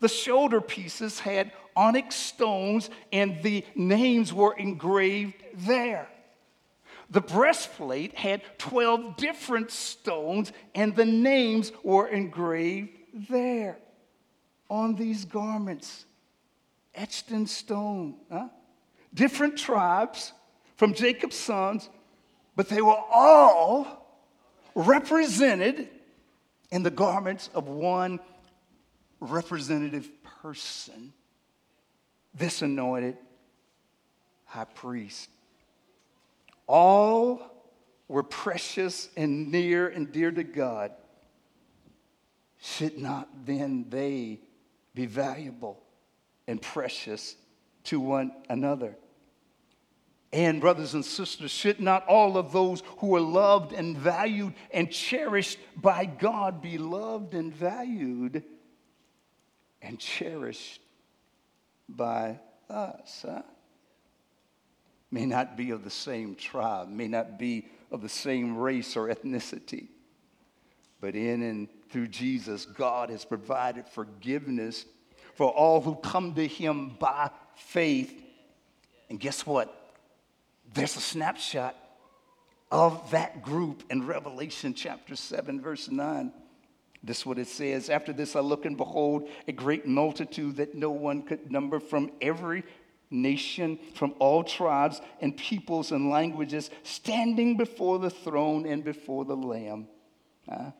The 0.00 0.08
shoulder 0.08 0.60
pieces 0.60 1.20
had 1.20 1.52
onyx 1.74 2.14
stones, 2.14 2.90
and 3.12 3.42
the 3.42 3.64
names 3.74 4.32
were 4.32 4.56
engraved 4.56 5.42
there. 5.54 6.08
The 7.10 7.20
breastplate 7.20 8.14
had 8.14 8.42
12 8.58 9.16
different 9.16 9.70
stones, 9.70 10.52
and 10.74 10.96
the 10.96 11.04
names 11.04 11.70
were 11.84 12.08
engraved 12.08 12.90
there 13.30 13.78
on 14.68 14.96
these 14.96 15.24
garments, 15.24 16.04
etched 16.94 17.30
in 17.30 17.46
stone. 17.46 18.16
Huh? 18.30 18.48
Different 19.14 19.56
tribes 19.56 20.32
from 20.76 20.94
Jacob's 20.94 21.36
sons, 21.36 21.88
but 22.56 22.68
they 22.68 22.82
were 22.82 23.00
all 23.12 24.05
represented 24.76 25.88
in 26.70 26.82
the 26.82 26.90
garments 26.90 27.48
of 27.54 27.66
one 27.66 28.20
representative 29.20 30.08
person, 30.42 31.14
this 32.34 32.60
anointed 32.60 33.16
high 34.44 34.64
priest. 34.64 35.30
All 36.66 37.40
were 38.06 38.22
precious 38.22 39.08
and 39.16 39.50
near 39.50 39.88
and 39.88 40.12
dear 40.12 40.30
to 40.30 40.44
God. 40.44 40.92
Should 42.60 42.98
not 42.98 43.28
then 43.46 43.86
they 43.88 44.40
be 44.94 45.06
valuable 45.06 45.82
and 46.46 46.60
precious 46.60 47.34
to 47.84 47.98
one 47.98 48.32
another? 48.48 48.96
And, 50.32 50.60
brothers 50.60 50.94
and 50.94 51.04
sisters, 51.04 51.50
should 51.50 51.80
not 51.80 52.06
all 52.06 52.36
of 52.36 52.52
those 52.52 52.82
who 52.98 53.14
are 53.14 53.20
loved 53.20 53.72
and 53.72 53.96
valued 53.96 54.54
and 54.72 54.90
cherished 54.90 55.58
by 55.76 56.04
God 56.04 56.60
be 56.60 56.78
loved 56.78 57.34
and 57.34 57.54
valued 57.54 58.42
and 59.80 59.98
cherished 59.98 60.80
by 61.88 62.40
us? 62.68 63.24
Huh? 63.26 63.42
May 65.10 65.26
not 65.26 65.56
be 65.56 65.70
of 65.70 65.84
the 65.84 65.90
same 65.90 66.34
tribe, 66.34 66.88
may 66.88 67.06
not 67.06 67.38
be 67.38 67.68
of 67.92 68.02
the 68.02 68.08
same 68.08 68.58
race 68.58 68.96
or 68.96 69.08
ethnicity, 69.08 69.86
but 71.00 71.14
in 71.14 71.42
and 71.42 71.68
through 71.90 72.08
Jesus, 72.08 72.66
God 72.66 73.10
has 73.10 73.24
provided 73.24 73.88
forgiveness 73.88 74.84
for 75.34 75.50
all 75.50 75.80
who 75.80 75.94
come 75.94 76.34
to 76.34 76.46
Him 76.46 76.96
by 76.98 77.30
faith. 77.54 78.22
And 79.08 79.20
guess 79.20 79.46
what? 79.46 79.86
There's 80.74 80.96
a 80.96 81.00
snapshot 81.00 81.76
of 82.70 83.11
that 83.11 83.42
group 83.42 83.85
in 83.90 84.07
Revelation 84.07 84.74
chapter 84.74 85.16
7, 85.16 85.61
verse 85.61 85.88
9. 85.88 86.33
This 87.02 87.20
is 87.20 87.26
what 87.26 87.38
it 87.38 87.46
says. 87.46 87.88
After 87.88 88.12
this, 88.12 88.35
I 88.35 88.40
look 88.40 88.64
and 88.64 88.76
behold 88.76 89.29
a 89.46 89.52
great 89.52 89.87
multitude 89.87 90.57
that 90.57 90.74
no 90.74 90.90
one 90.90 91.22
could 91.22 91.50
number 91.52 91.79
from 91.79 92.11
every 92.20 92.64
nation, 93.11 93.79
from 93.94 94.14
all 94.18 94.42
tribes 94.42 95.00
and 95.20 95.37
peoples 95.37 95.92
and 95.92 96.11
languages, 96.11 96.70
standing 96.83 97.57
before 97.57 98.00
the 98.00 98.11
throne 98.11 98.66
and 98.66 98.83
before 98.83 99.24
the 99.24 99.37
Lamb. 99.37 99.87
Huh? 100.48 100.72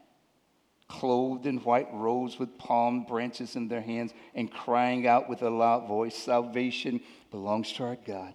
Clothed 0.89 1.47
in 1.47 1.59
white 1.59 1.89
robes 1.93 2.39
with 2.39 2.59
palm 2.59 3.05
branches 3.05 3.55
in 3.55 3.69
their 3.69 3.81
hands 3.81 4.13
and 4.35 4.51
crying 4.51 5.07
out 5.07 5.29
with 5.29 5.43
a 5.43 5.51
loud 5.51 5.87
voice, 5.87 6.17
Salvation 6.17 7.01
belongs 7.31 7.73
to 7.73 7.85
our 7.85 7.97
God 7.97 8.35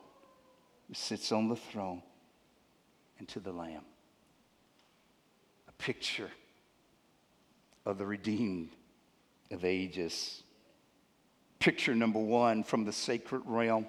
who 0.91 0.95
sits 0.95 1.31
on 1.31 1.47
the 1.47 1.55
throne 1.55 2.01
and 3.17 3.25
to 3.29 3.39
the 3.39 3.53
Lamb. 3.53 3.85
A 5.69 5.71
picture 5.81 6.29
of 7.85 7.97
the 7.97 8.05
redeemed 8.05 8.71
of 9.51 9.63
ages. 9.63 10.43
Picture 11.59 11.95
number 11.95 12.19
one 12.19 12.65
from 12.65 12.83
the 12.83 12.91
sacred 12.91 13.41
realm. 13.45 13.87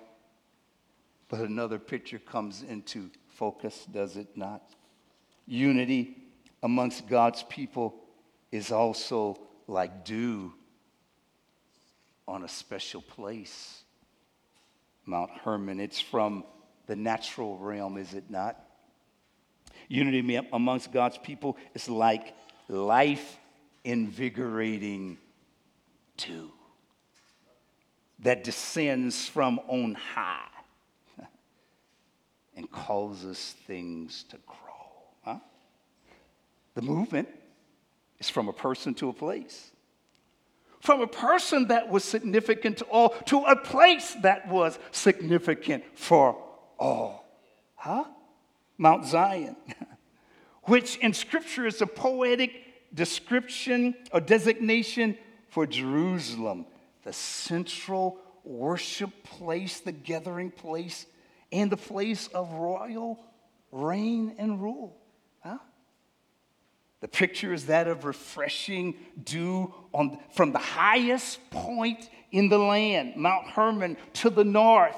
But 1.28 1.40
another 1.40 1.80
picture 1.80 2.20
comes 2.20 2.62
into 2.62 3.10
focus, 3.30 3.84
does 3.90 4.16
it 4.16 4.36
not? 4.36 4.62
Unity 5.44 6.16
amongst 6.62 7.08
God's 7.08 7.42
people 7.48 7.96
is 8.52 8.70
also 8.70 9.40
like 9.66 10.04
dew 10.04 10.52
on 12.28 12.44
a 12.44 12.48
special 12.48 13.02
place. 13.02 13.82
Mount 15.04 15.32
Hermon. 15.42 15.80
It's 15.80 16.00
from 16.00 16.44
the 16.87 16.97
natural 16.97 17.57
realm, 17.59 17.97
is 17.97 18.14
it 18.14 18.25
not? 18.31 18.57
Unity 19.88 20.40
amongst 20.53 20.92
God's 20.92 21.18
people 21.18 21.57
is 21.75 21.88
like 21.88 22.35
life 22.68 23.38
invigorating 23.85 25.18
dew. 26.16 26.51
that 28.21 28.45
descends 28.45 29.29
from 29.29 29.59
on 29.66 29.95
high 29.95 30.47
and 32.57 32.71
causes 32.71 33.57
things 33.66 34.25
to 34.29 34.38
grow. 34.47 34.57
Huh? 35.25 35.38
The 36.75 36.83
movement 36.83 37.29
is 38.21 38.31
from 38.31 38.49
a 38.49 38.53
person 38.53 38.95
to 38.95 39.09
a 39.09 39.12
place. 39.12 39.71
From 40.81 41.01
a 41.01 41.07
person 41.07 41.68
that 41.68 41.88
was 41.88 42.05
significant 42.05 42.79
to 42.79 42.85
all 42.85 43.11
to 43.27 43.40
a 43.40 43.57
place 43.57 44.16
that 44.23 44.49
was 44.49 44.79
significant 44.90 45.85
for 45.95 46.41
all. 46.83 47.25
Huh? 47.77 48.05
Mount 48.77 49.07
Zion, 49.07 49.57
which 50.64 50.97
in 50.97 51.12
Scripture 51.12 51.66
is 51.66 51.81
a 51.81 51.87
poetic 51.87 52.53
description 52.92 53.95
or 54.12 54.21
designation 54.21 55.16
for 55.49 55.66
Jerusalem, 55.66 56.66
the 57.05 57.12
central 57.12 58.18
worship 58.45 59.11
place, 59.23 59.81
the 59.81 59.92
gathering 59.92 60.51
place, 60.51 61.07
and 61.53 61.71
the 61.71 61.77
place 61.77 62.27
of 62.29 62.53
royal 62.53 63.21
reign 63.71 64.35
and 64.38 64.61
rule. 64.61 64.97
Huh? 65.40 65.59
The 67.01 67.09
picture 67.09 67.53
is 67.53 67.66
that 67.66 67.87
of 67.87 68.05
refreshing 68.05 68.97
dew 69.23 69.73
on, 69.92 70.18
from 70.33 70.53
the 70.53 70.59
highest 70.59 71.38
point 71.51 72.09
in 72.33 72.49
the 72.49 72.59
land, 72.59 73.16
Mount 73.16 73.49
Hermon, 73.49 73.97
to 74.14 74.31
the 74.31 74.45
north, 74.45 74.97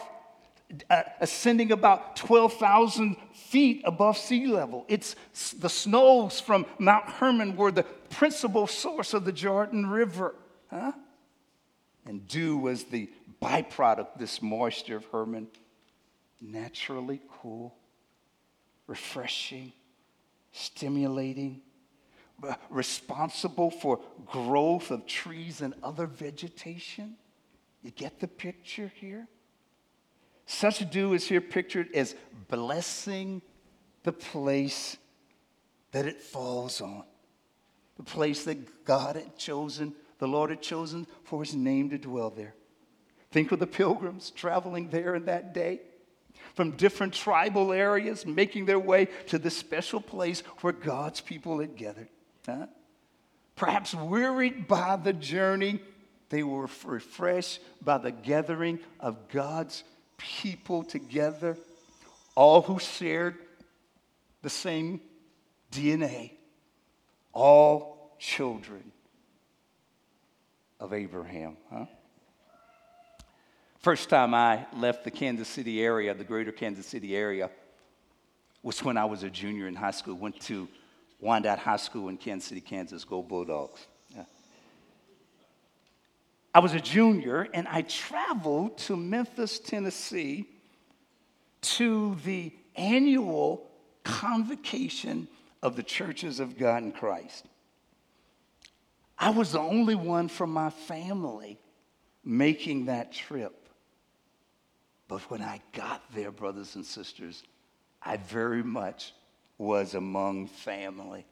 ascending 1.20 1.72
about 1.72 2.16
12,000 2.16 3.16
feet 3.34 3.82
above 3.84 4.16
sea 4.16 4.46
level. 4.46 4.84
It's 4.88 5.14
the 5.58 5.68
snows 5.68 6.40
from 6.40 6.66
Mount 6.78 7.08
Hermon 7.08 7.56
were 7.56 7.70
the 7.70 7.84
principal 8.10 8.66
source 8.66 9.14
of 9.14 9.24
the 9.24 9.32
Jordan 9.32 9.86
River. 9.86 10.34
Huh? 10.70 10.92
And 12.06 12.26
dew 12.26 12.56
was 12.56 12.84
the 12.84 13.10
byproduct, 13.42 14.18
this 14.18 14.42
moisture 14.42 14.96
of 14.96 15.04
Hermon. 15.06 15.48
Naturally 16.40 17.20
cool, 17.40 17.74
refreshing, 18.86 19.72
stimulating, 20.52 21.62
uh, 22.46 22.54
responsible 22.68 23.70
for 23.70 24.00
growth 24.26 24.90
of 24.90 25.06
trees 25.06 25.60
and 25.60 25.74
other 25.82 26.06
vegetation. 26.06 27.16
You 27.82 27.90
get 27.90 28.20
the 28.20 28.28
picture 28.28 28.90
here? 28.94 29.26
Such 30.46 30.88
dew 30.90 31.14
is 31.14 31.26
here 31.26 31.40
pictured 31.40 31.88
as 31.94 32.14
blessing 32.48 33.42
the 34.02 34.12
place 34.12 34.96
that 35.92 36.06
it 36.06 36.20
falls 36.20 36.80
on, 36.80 37.04
the 37.96 38.02
place 38.02 38.44
that 38.44 38.84
God 38.84 39.16
had 39.16 39.36
chosen, 39.38 39.94
the 40.18 40.28
Lord 40.28 40.50
had 40.50 40.60
chosen 40.60 41.06
for 41.24 41.42
his 41.42 41.54
name 41.54 41.90
to 41.90 41.98
dwell 41.98 42.30
there. 42.30 42.54
Think 43.30 43.52
of 43.52 43.58
the 43.58 43.66
pilgrims 43.66 44.30
traveling 44.30 44.90
there 44.90 45.14
in 45.14 45.24
that 45.24 45.54
day 45.54 45.80
from 46.54 46.72
different 46.72 47.12
tribal 47.12 47.72
areas, 47.72 48.26
making 48.26 48.66
their 48.66 48.78
way 48.78 49.06
to 49.26 49.38
this 49.38 49.56
special 49.56 50.00
place 50.00 50.40
where 50.60 50.72
God's 50.72 51.20
people 51.20 51.58
had 51.60 51.76
gathered. 51.76 52.08
Huh? 52.46 52.66
Perhaps 53.56 53.94
wearied 53.94 54.68
by 54.68 54.96
the 54.96 55.12
journey, 55.12 55.80
they 56.28 56.42
were 56.42 56.68
refreshed 56.84 57.60
by 57.82 57.98
the 57.98 58.10
gathering 58.10 58.80
of 59.00 59.28
God's 59.28 59.84
people 60.16 60.82
together, 60.82 61.56
all 62.34 62.62
who 62.62 62.78
shared 62.78 63.36
the 64.42 64.50
same 64.50 65.00
DNA, 65.72 66.32
all 67.32 68.16
children 68.18 68.92
of 70.80 70.92
Abraham. 70.92 71.56
Huh? 71.72 71.86
First 73.78 74.08
time 74.08 74.34
I 74.34 74.66
left 74.74 75.04
the 75.04 75.10
Kansas 75.10 75.48
City 75.48 75.82
area, 75.82 76.14
the 76.14 76.24
greater 76.24 76.52
Kansas 76.52 76.86
City 76.86 77.14
area, 77.14 77.50
was 78.62 78.82
when 78.82 78.96
I 78.96 79.04
was 79.04 79.22
a 79.22 79.30
junior 79.30 79.68
in 79.68 79.74
high 79.74 79.90
school. 79.90 80.14
Went 80.14 80.40
to 80.42 80.68
Wyandotte 81.20 81.58
High 81.58 81.76
School 81.76 82.08
in 82.08 82.16
Kansas 82.16 82.48
City, 82.48 82.60
Kansas. 82.62 83.04
Go 83.04 83.22
Bulldogs. 83.22 83.86
I 86.54 86.60
was 86.60 86.72
a 86.72 86.80
junior 86.80 87.48
and 87.52 87.66
I 87.66 87.82
traveled 87.82 88.78
to 88.78 88.96
Memphis, 88.96 89.58
Tennessee 89.58 90.48
to 91.62 92.16
the 92.24 92.52
annual 92.76 93.68
convocation 94.04 95.26
of 95.62 95.74
the 95.74 95.82
churches 95.82 96.38
of 96.38 96.56
God 96.56 96.84
in 96.84 96.92
Christ. 96.92 97.46
I 99.18 99.30
was 99.30 99.52
the 99.52 99.60
only 99.60 99.96
one 99.96 100.28
from 100.28 100.52
my 100.52 100.70
family 100.70 101.58
making 102.24 102.86
that 102.86 103.12
trip. 103.12 103.68
But 105.08 105.22
when 105.30 105.42
I 105.42 105.60
got 105.72 106.02
there, 106.14 106.30
brothers 106.30 106.76
and 106.76 106.84
sisters, 106.84 107.42
I 108.02 108.16
very 108.16 108.62
much 108.62 109.12
was 109.58 109.94
among 109.94 110.46
family. 110.46 111.26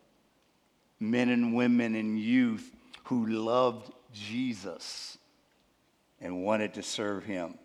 Men 0.98 1.28
and 1.28 1.54
women 1.54 1.94
and 1.94 2.18
youth 2.18 2.70
who 3.04 3.26
loved 3.26 3.92
Jesus 4.12 5.18
and 6.20 6.44
wanted 6.44 6.74
to 6.74 6.82
serve 6.82 7.24
him. 7.24 7.58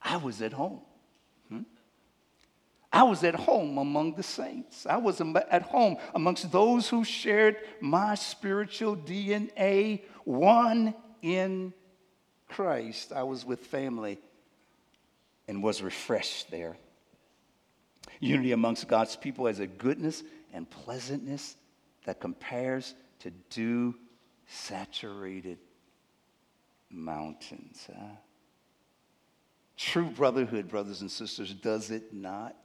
I 0.00 0.16
was 0.16 0.42
at 0.42 0.52
home. 0.52 0.80
Hmm? 1.48 1.62
I 2.92 3.02
was 3.02 3.24
at 3.24 3.34
home 3.34 3.78
among 3.78 4.14
the 4.14 4.22
saints. 4.22 4.86
I 4.86 4.96
was 4.96 5.20
at 5.20 5.62
home 5.62 5.96
amongst 6.14 6.50
those 6.52 6.88
who 6.88 7.04
shared 7.04 7.56
my 7.80 8.14
spiritual 8.14 8.96
DNA, 8.96 10.02
one 10.24 10.94
in 11.22 11.72
Christ. 12.48 13.12
I 13.12 13.22
was 13.22 13.44
with 13.44 13.60
family 13.66 14.18
and 15.48 15.62
was 15.62 15.82
refreshed 15.82 16.50
there. 16.50 16.76
Unity 18.20 18.52
amongst 18.52 18.88
God's 18.88 19.16
people 19.16 19.46
has 19.46 19.58
a 19.58 19.66
goodness 19.66 20.22
and 20.52 20.68
pleasantness 20.70 21.56
that 22.04 22.20
compares 22.20 22.94
to 23.20 23.30
dew 23.50 23.94
saturated 24.48 25.58
mountains. 26.90 27.88
Huh? 27.88 28.16
True 29.76 30.10
brotherhood, 30.10 30.68
brothers 30.68 31.00
and 31.00 31.10
sisters, 31.10 31.52
does 31.52 31.90
it 31.90 32.12
not? 32.12 32.56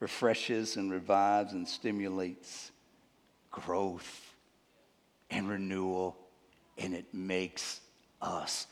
Refreshes 0.00 0.76
and 0.76 0.90
revives 0.90 1.52
and 1.52 1.66
stimulates 1.66 2.70
growth 3.50 4.34
and 5.30 5.48
renewal, 5.48 6.16
and 6.76 6.94
it 6.94 7.12
makes 7.12 7.80
us 8.20 8.66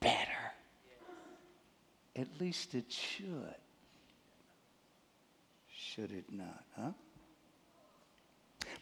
better. 0.00 0.30
At 2.14 2.28
least 2.40 2.74
it 2.74 2.90
should. 2.90 3.54
Should 5.74 6.12
it 6.12 6.24
not, 6.32 6.64
huh? 6.76 6.92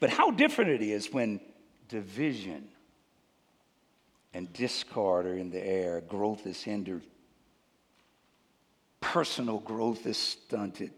But 0.00 0.10
how 0.10 0.30
different 0.30 0.70
it 0.70 0.82
is 0.82 1.12
when 1.12 1.40
division 1.94 2.66
and 4.32 4.52
discord 4.52 5.26
are 5.26 5.38
in 5.38 5.48
the 5.48 5.64
air, 5.64 6.00
growth 6.00 6.44
is 6.44 6.60
hindered, 6.60 7.04
personal 9.00 9.60
growth 9.60 10.04
is 10.04 10.16
stunted. 10.16 10.90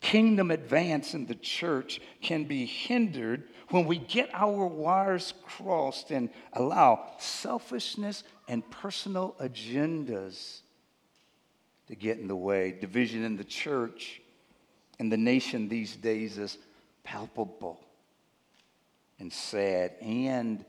Kingdom 0.00 0.50
advance 0.50 1.12
in 1.12 1.26
the 1.26 1.34
church 1.34 2.00
can 2.22 2.44
be 2.44 2.64
hindered 2.64 3.42
when 3.68 3.84
we 3.84 3.98
get 3.98 4.30
our 4.32 4.64
wires 4.64 5.34
crossed 5.44 6.10
and 6.10 6.30
allow 6.54 7.06
selfishness 7.18 8.24
and 8.48 8.68
personal 8.70 9.36
agendas 9.40 10.60
to 11.88 11.94
get 11.94 12.18
in 12.18 12.28
the 12.28 12.36
way. 12.36 12.72
Division 12.72 13.22
in 13.24 13.36
the 13.36 13.44
church 13.44 14.22
and 14.98 15.12
the 15.12 15.18
nation 15.18 15.68
these 15.68 15.96
days 15.96 16.38
is 16.38 16.56
palpable 17.02 17.84
and 19.18 19.32
sad, 19.32 19.92
and 20.00 20.64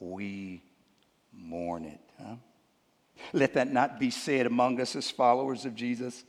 we 0.00 0.62
mourn 1.32 1.84
it. 1.84 2.00
Huh? 2.20 2.36
Let 3.32 3.54
that 3.54 3.70
not 3.70 4.00
be 4.00 4.10
said 4.10 4.46
among 4.46 4.80
us 4.80 4.96
as 4.96 5.10
followers 5.10 5.64
of 5.64 5.74
Jesus. 5.74 6.24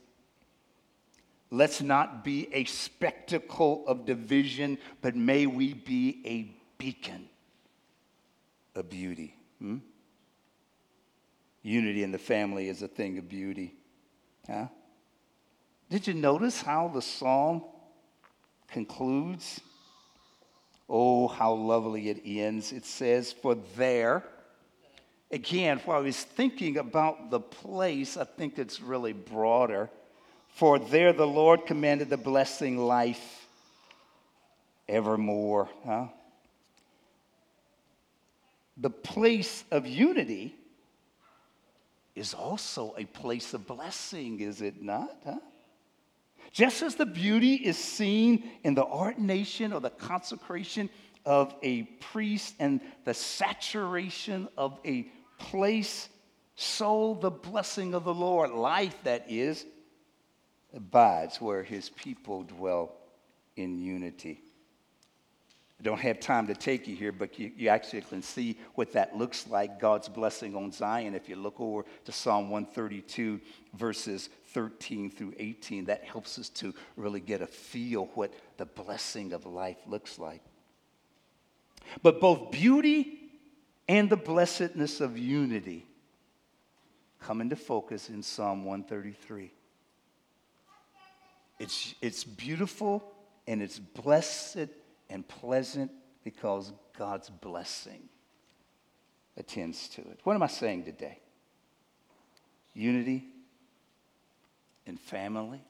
Let's 1.50 1.80
not 1.80 2.24
be 2.24 2.48
a 2.52 2.64
spectacle 2.64 3.84
of 3.86 4.06
division, 4.06 4.78
but 5.02 5.14
may 5.14 5.46
we 5.46 5.72
be 5.72 6.22
a 6.24 6.50
beacon 6.78 7.28
of 8.74 8.90
beauty. 8.90 9.36
Hmm? 9.58 9.78
Unity 11.62 12.02
in 12.02 12.12
the 12.12 12.18
family 12.18 12.68
is 12.68 12.82
a 12.82 12.88
thing 12.88 13.18
of 13.18 13.28
beauty. 13.28 13.74
Huh? 14.46 14.66
Did 15.90 16.06
you 16.06 16.14
notice 16.14 16.60
how 16.60 16.88
the 16.88 17.02
psalm 17.02 17.64
concludes? 18.68 19.60
Oh, 20.88 21.28
how 21.28 21.54
lovely 21.54 22.08
it 22.08 22.22
ends. 22.24 22.72
It 22.72 22.84
says, 22.84 23.32
For 23.32 23.56
there, 23.76 24.24
again, 25.30 25.80
while 25.84 25.98
I 25.98 26.02
was 26.02 26.22
thinking 26.22 26.76
about 26.76 27.30
the 27.30 27.40
place, 27.40 28.16
I 28.16 28.24
think 28.24 28.58
it's 28.58 28.80
really 28.80 29.12
broader. 29.12 29.90
For 30.48 30.78
there 30.78 31.12
the 31.12 31.26
Lord 31.26 31.66
commanded 31.66 32.10
the 32.10 32.16
blessing 32.16 32.78
life 32.78 33.46
evermore. 34.88 35.68
Huh? 35.84 36.06
the 38.76 38.90
place 38.90 39.64
of 39.70 39.86
unity 39.86 40.54
is 42.14 42.34
also 42.34 42.94
a 42.96 43.04
place 43.04 43.54
of 43.54 43.66
blessing, 43.66 44.40
is 44.40 44.60
it 44.62 44.82
not? 44.82 45.16
Huh? 45.24 45.38
Just 46.54 46.82
as 46.82 46.94
the 46.94 47.04
beauty 47.04 47.54
is 47.54 47.76
seen 47.76 48.48
in 48.62 48.74
the 48.74 48.84
ordination 48.84 49.72
or 49.72 49.80
the 49.80 49.90
consecration 49.90 50.88
of 51.26 51.52
a 51.64 51.82
priest 51.82 52.54
and 52.60 52.80
the 53.04 53.12
saturation 53.12 54.46
of 54.56 54.78
a 54.84 55.08
place, 55.36 56.08
so 56.54 57.18
the 57.20 57.30
blessing 57.30 57.92
of 57.92 58.04
the 58.04 58.14
Lord, 58.14 58.52
life 58.52 58.96
that 59.02 59.26
is, 59.28 59.66
abides 60.72 61.40
where 61.40 61.64
his 61.64 61.88
people 61.88 62.44
dwell 62.44 62.94
in 63.56 63.80
unity. 63.80 64.43
Don't 65.84 66.00
have 66.00 66.18
time 66.18 66.46
to 66.46 66.54
take 66.54 66.88
you 66.88 66.96
here, 66.96 67.12
but 67.12 67.38
you, 67.38 67.52
you 67.58 67.68
actually 67.68 68.00
can 68.00 68.22
see 68.22 68.56
what 68.74 68.92
that 68.94 69.18
looks 69.18 69.46
like 69.48 69.78
God's 69.78 70.08
blessing 70.08 70.56
on 70.56 70.72
Zion. 70.72 71.14
If 71.14 71.28
you 71.28 71.36
look 71.36 71.60
over 71.60 71.84
to 72.06 72.10
Psalm 72.10 72.48
132, 72.48 73.38
verses 73.74 74.30
13 74.54 75.10
through 75.10 75.34
18, 75.36 75.84
that 75.84 76.02
helps 76.02 76.38
us 76.38 76.48
to 76.48 76.72
really 76.96 77.20
get 77.20 77.42
a 77.42 77.46
feel 77.46 78.06
what 78.14 78.32
the 78.56 78.64
blessing 78.64 79.34
of 79.34 79.44
life 79.44 79.76
looks 79.86 80.18
like. 80.18 80.40
But 82.02 82.18
both 82.18 82.50
beauty 82.50 83.18
and 83.86 84.08
the 84.08 84.16
blessedness 84.16 85.02
of 85.02 85.18
unity 85.18 85.86
come 87.20 87.42
into 87.42 87.56
focus 87.56 88.08
in 88.08 88.22
Psalm 88.22 88.64
133. 88.64 89.52
It's, 91.58 91.94
it's 92.00 92.24
beautiful 92.24 93.04
and 93.46 93.60
it's 93.60 93.78
blessed 93.78 94.68
and 95.10 95.26
pleasant 95.26 95.90
because 96.22 96.72
God's 96.96 97.28
blessing 97.28 98.08
attends 99.36 99.88
to 99.90 100.00
it. 100.00 100.20
What 100.24 100.34
am 100.34 100.42
I 100.42 100.48
saying 100.48 100.84
today? 100.84 101.18
Unity 102.72 103.24
and 104.86 104.98
family 104.98 105.62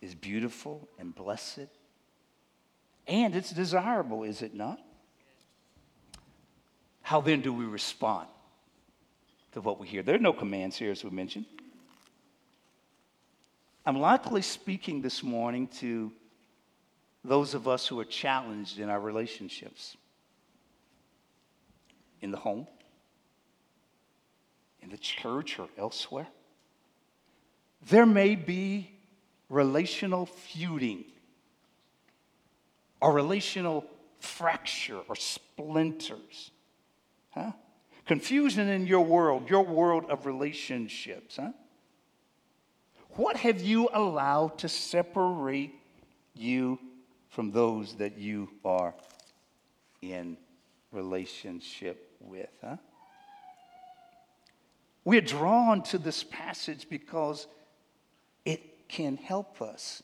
is 0.00 0.14
beautiful 0.14 0.88
and 0.98 1.14
blessed, 1.14 1.68
and 3.06 3.34
it's 3.34 3.50
desirable, 3.50 4.22
is 4.22 4.42
it 4.42 4.54
not? 4.54 4.78
How 7.02 7.20
then 7.20 7.40
do 7.40 7.52
we 7.52 7.64
respond 7.64 8.28
to 9.52 9.60
what 9.60 9.78
we 9.78 9.86
hear? 9.86 10.02
There 10.02 10.14
are 10.14 10.18
no 10.18 10.32
commands 10.32 10.76
here, 10.76 10.90
as 10.90 11.04
we 11.04 11.10
mentioned. 11.10 11.46
I'm 13.86 13.98
likely 13.98 14.40
speaking 14.40 15.02
this 15.02 15.22
morning 15.22 15.68
to 15.78 16.10
those 17.24 17.54
of 17.54 17.66
us 17.66 17.86
who 17.86 17.98
are 17.98 18.04
challenged 18.04 18.78
in 18.78 18.90
our 18.90 19.00
relationships, 19.00 19.96
in 22.20 22.30
the 22.30 22.36
home, 22.36 22.66
in 24.82 24.90
the 24.90 24.98
church, 24.98 25.58
or 25.58 25.68
elsewhere. 25.78 26.26
There 27.88 28.06
may 28.06 28.34
be 28.34 28.90
relational 29.48 30.26
feuding 30.26 31.04
or 33.00 33.12
relational 33.12 33.86
fracture 34.18 35.00
or 35.08 35.16
splinters. 35.16 36.50
Huh? 37.30 37.52
Confusion 38.06 38.68
in 38.68 38.86
your 38.86 39.04
world, 39.04 39.48
your 39.48 39.64
world 39.64 40.04
of 40.10 40.26
relationships. 40.26 41.36
Huh? 41.36 41.52
What 43.16 43.36
have 43.38 43.62
you 43.62 43.88
allowed 43.92 44.58
to 44.58 44.68
separate 44.68 45.74
you 46.34 46.78
from 47.34 47.50
those 47.50 47.94
that 47.96 48.16
you 48.16 48.48
are 48.64 48.94
in 50.00 50.36
relationship 50.92 52.16
with? 52.20 52.48
Huh? 52.62 52.76
We're 55.04 55.20
drawn 55.20 55.82
to 55.84 55.98
this 55.98 56.22
passage 56.22 56.86
because 56.88 57.48
it 58.44 58.88
can 58.88 59.16
help 59.16 59.60
us. 59.60 60.00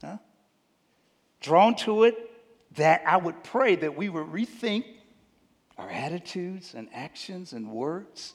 Huh? 0.00 0.18
Drawn 1.40 1.76
to 1.76 2.02
it 2.02 2.16
that 2.74 3.02
I 3.06 3.16
would 3.16 3.44
pray 3.44 3.76
that 3.76 3.96
we 3.96 4.08
would 4.08 4.26
rethink 4.26 4.84
our 5.78 5.88
attitudes 5.88 6.74
and 6.74 6.88
actions 6.92 7.52
and 7.52 7.70
words 7.70 8.34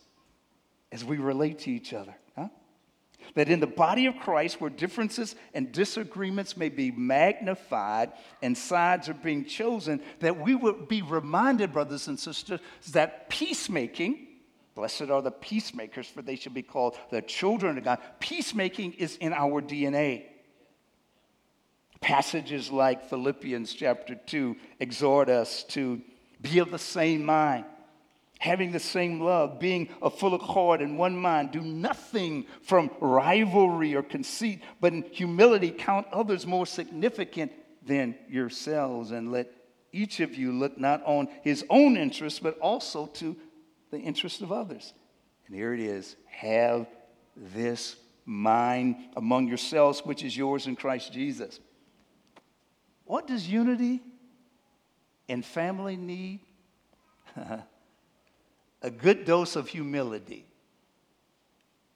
as 0.93 1.03
we 1.03 1.17
relate 1.17 1.59
to 1.59 1.71
each 1.71 1.93
other. 1.93 2.15
That 3.35 3.49
in 3.49 3.59
the 3.59 3.67
body 3.67 4.05
of 4.05 4.17
Christ, 4.17 4.59
where 4.59 4.69
differences 4.69 5.35
and 5.53 5.71
disagreements 5.71 6.57
may 6.57 6.69
be 6.69 6.91
magnified 6.91 8.13
and 8.41 8.57
sides 8.57 9.09
are 9.09 9.13
being 9.13 9.45
chosen, 9.45 10.01
that 10.19 10.39
we 10.39 10.55
would 10.55 10.87
be 10.87 11.01
reminded, 11.01 11.73
brothers 11.73 12.07
and 12.07 12.19
sisters, 12.19 12.59
that 12.91 13.29
peacemaking, 13.29 14.27
blessed 14.75 15.09
are 15.09 15.21
the 15.21 15.31
peacemakers, 15.31 16.07
for 16.07 16.21
they 16.21 16.35
shall 16.35 16.53
be 16.53 16.63
called 16.63 16.97
the 17.11 17.21
children 17.21 17.77
of 17.77 17.83
God. 17.83 17.99
Peacemaking 18.19 18.93
is 18.93 19.17
in 19.17 19.33
our 19.33 19.61
DNA. 19.61 20.25
Passages 22.01 22.71
like 22.71 23.09
Philippians 23.09 23.73
chapter 23.73 24.15
2 24.15 24.55
exhort 24.79 25.29
us 25.29 25.63
to 25.65 26.01
be 26.41 26.59
of 26.59 26.71
the 26.71 26.79
same 26.79 27.25
mind 27.25 27.65
having 28.39 28.71
the 28.71 28.79
same 28.79 29.19
love, 29.19 29.59
being 29.59 29.89
a 30.01 30.09
full 30.09 30.33
accord 30.33 30.81
in 30.81 30.97
one 30.97 31.17
mind. 31.17 31.51
Do 31.51 31.61
nothing 31.61 32.45
from 32.61 32.91
rivalry 32.99 33.95
or 33.95 34.03
conceit, 34.03 34.61
but 34.79 34.93
in 34.93 35.03
humility 35.11 35.71
count 35.71 36.07
others 36.11 36.45
more 36.45 36.65
significant 36.65 37.51
than 37.85 38.15
yourselves, 38.29 39.11
and 39.11 39.31
let 39.31 39.51
each 39.91 40.19
of 40.19 40.35
you 40.35 40.51
look 40.51 40.77
not 40.77 41.03
on 41.05 41.27
his 41.41 41.65
own 41.69 41.97
interests, 41.97 42.39
but 42.39 42.57
also 42.59 43.07
to 43.07 43.35
the 43.91 43.99
interests 43.99 44.41
of 44.41 44.51
others. 44.51 44.93
And 45.47 45.55
here 45.55 45.73
it 45.73 45.79
is 45.79 46.15
have 46.27 46.87
this 47.35 47.95
mind 48.25 48.97
among 49.15 49.47
yourselves, 49.47 50.01
which 50.01 50.23
is 50.23 50.35
yours 50.35 50.67
in 50.67 50.75
Christ 50.75 51.13
Jesus. 51.13 51.59
What 53.05 53.25
does 53.25 53.47
unity 53.47 54.01
and 55.29 55.43
family 55.45 55.95
need? 55.95 56.41
a 58.81 58.89
good 58.89 59.25
dose 59.25 59.55
of 59.55 59.67
humility. 59.67 60.45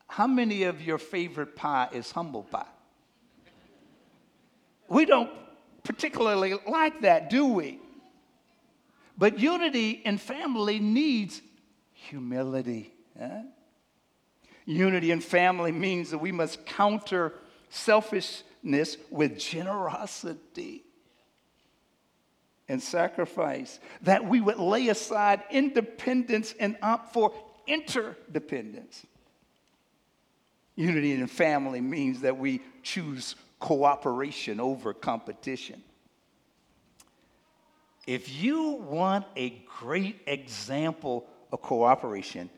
How 0.07 0.27
many 0.27 0.63
of 0.63 0.81
your 0.81 0.97
favorite 0.97 1.55
pie 1.55 1.89
is 1.93 2.11
humble 2.11 2.43
pie? 2.43 2.65
We 4.89 5.05
don't 5.05 5.29
particularly 5.83 6.55
like 6.67 7.01
that, 7.01 7.29
do 7.29 7.45
we? 7.45 7.79
But 9.17 9.39
unity 9.39 10.01
in 10.03 10.17
family 10.17 10.79
needs 10.79 11.41
humility. 11.93 12.93
Unity 14.65 15.11
in 15.11 15.21
family 15.21 15.71
means 15.71 16.11
that 16.11 16.17
we 16.17 16.31
must 16.31 16.65
counter 16.65 17.33
selfishness 17.69 18.97
with 19.09 19.39
generosity 19.39 20.83
and 22.71 22.81
sacrifice, 22.81 23.79
that 24.01 24.25
we 24.25 24.39
would 24.39 24.57
lay 24.57 24.87
aside 24.87 25.43
independence 25.51 26.55
and 26.57 26.77
opt 26.81 27.13
for 27.13 27.33
interdependence. 27.67 29.05
Unity 30.75 31.11
in 31.11 31.27
family 31.27 31.81
means 31.81 32.21
that 32.21 32.37
we 32.37 32.61
choose 32.81 33.35
cooperation 33.59 34.61
over 34.61 34.93
competition. 34.93 35.83
If 38.07 38.33
you 38.41 38.71
want 38.71 39.25
a 39.35 39.61
great 39.79 40.21
example 40.25 41.27
of 41.51 41.61
cooperation, 41.61 42.49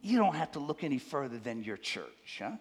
you 0.00 0.16
don't 0.16 0.34
have 0.34 0.52
to 0.52 0.60
look 0.60 0.82
any 0.82 0.98
further 0.98 1.36
than 1.36 1.62
your 1.62 1.76
church. 1.76 2.40
Huh? 2.42 2.52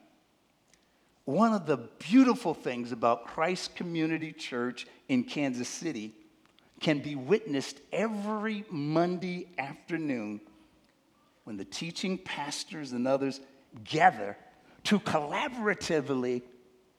One 1.23 1.53
of 1.53 1.65
the 1.65 1.77
beautiful 1.77 2.53
things 2.53 2.91
about 2.91 3.25
Christ 3.25 3.75
Community 3.75 4.33
Church 4.33 4.87
in 5.07 5.23
Kansas 5.23 5.69
City 5.69 6.13
can 6.79 6.99
be 6.99 7.15
witnessed 7.15 7.79
every 7.91 8.63
Monday 8.69 9.47
afternoon 9.57 10.41
when 11.43 11.57
the 11.57 11.65
teaching 11.65 12.17
pastors 12.17 12.91
and 12.91 13.07
others 13.07 13.41
gather 13.83 14.37
to 14.83 14.99
collaboratively 14.99 16.41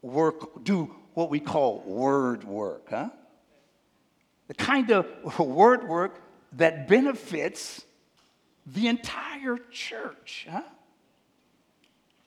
work, 0.02 0.64
do 0.64 0.94
what 1.14 1.30
we 1.30 1.40
call 1.40 1.80
word 1.80 2.44
work, 2.44 2.88
huh? 2.90 3.10
The 4.48 4.54
kind 4.54 4.90
of 4.90 5.38
word 5.38 5.88
work 5.88 6.20
that 6.54 6.88
benefits 6.88 7.84
the 8.66 8.88
entire 8.88 9.58
church, 9.70 10.46
huh? 10.50 10.62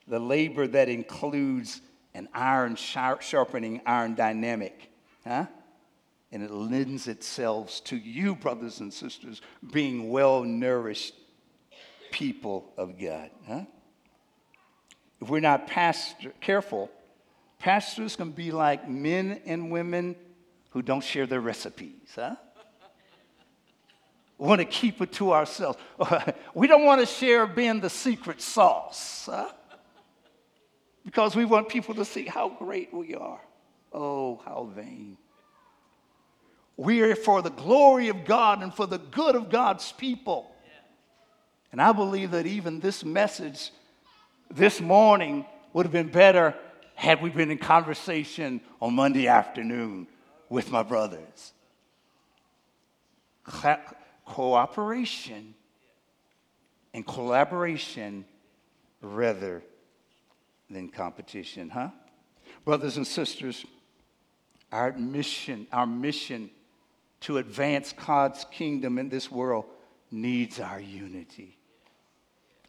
The 0.08 0.18
labor 0.18 0.66
that 0.66 0.88
includes 0.88 1.80
an 2.14 2.28
iron 2.32 2.76
sharpening 2.76 3.80
iron 3.86 4.14
dynamic, 4.14 4.90
huh? 5.26 5.46
And 6.34 6.42
it 6.42 6.50
lends 6.50 7.06
itself 7.06 7.80
to 7.84 7.96
you, 7.96 8.34
brothers 8.34 8.80
and 8.80 8.92
sisters, 8.92 9.40
being 9.72 10.10
well 10.10 10.42
nourished 10.42 11.14
people 12.10 12.72
of 12.76 12.98
God. 12.98 13.30
Huh? 13.46 13.62
If 15.22 15.30
we're 15.30 15.38
not 15.38 15.68
pastor, 15.68 16.32
careful, 16.40 16.90
pastors 17.60 18.16
can 18.16 18.32
be 18.32 18.50
like 18.50 18.88
men 18.88 19.42
and 19.46 19.70
women 19.70 20.16
who 20.70 20.82
don't 20.82 21.04
share 21.04 21.24
their 21.26 21.40
recipes. 21.40 22.10
Huh? 22.16 22.34
want 24.36 24.60
to 24.60 24.64
keep 24.64 25.00
it 25.00 25.12
to 25.12 25.32
ourselves. 25.32 25.78
we 26.54 26.66
don't 26.66 26.84
want 26.84 27.00
to 27.00 27.06
share 27.06 27.46
being 27.46 27.78
the 27.78 27.88
secret 27.88 28.42
sauce 28.42 29.28
huh? 29.30 29.48
because 31.04 31.36
we 31.36 31.44
want 31.44 31.68
people 31.68 31.94
to 31.94 32.04
see 32.04 32.24
how 32.24 32.48
great 32.48 32.92
we 32.92 33.14
are. 33.14 33.40
Oh, 33.92 34.42
how 34.44 34.68
vain. 34.74 35.16
We 36.76 37.02
are 37.02 37.14
for 37.14 37.42
the 37.42 37.50
glory 37.50 38.08
of 38.08 38.24
God 38.24 38.62
and 38.62 38.74
for 38.74 38.86
the 38.86 38.98
good 38.98 39.36
of 39.36 39.50
God's 39.50 39.92
people. 39.92 40.50
And 41.70 41.80
I 41.80 41.92
believe 41.92 42.32
that 42.32 42.46
even 42.46 42.80
this 42.80 43.04
message 43.04 43.70
this 44.50 44.80
morning 44.80 45.44
would 45.72 45.86
have 45.86 45.92
been 45.92 46.08
better 46.08 46.54
had 46.94 47.20
we 47.20 47.30
been 47.30 47.50
in 47.50 47.58
conversation 47.58 48.60
on 48.80 48.94
Monday 48.94 49.26
afternoon 49.26 50.06
with 50.48 50.70
my 50.70 50.82
brothers. 50.82 51.52
Co- 53.44 53.80
cooperation 54.24 55.54
and 56.92 57.06
collaboration 57.06 58.24
rather 59.00 59.62
than 60.70 60.88
competition, 60.88 61.70
huh? 61.70 61.90
Brothers 62.64 62.96
and 62.96 63.06
sisters, 63.06 63.66
our 64.72 64.92
mission, 64.92 65.66
our 65.72 65.86
mission 65.86 66.50
to 67.24 67.38
advance 67.38 67.94
God's 68.06 68.44
kingdom 68.50 68.98
in 68.98 69.08
this 69.08 69.30
world 69.30 69.64
needs 70.10 70.60
our 70.60 70.80
unity. 70.80 71.58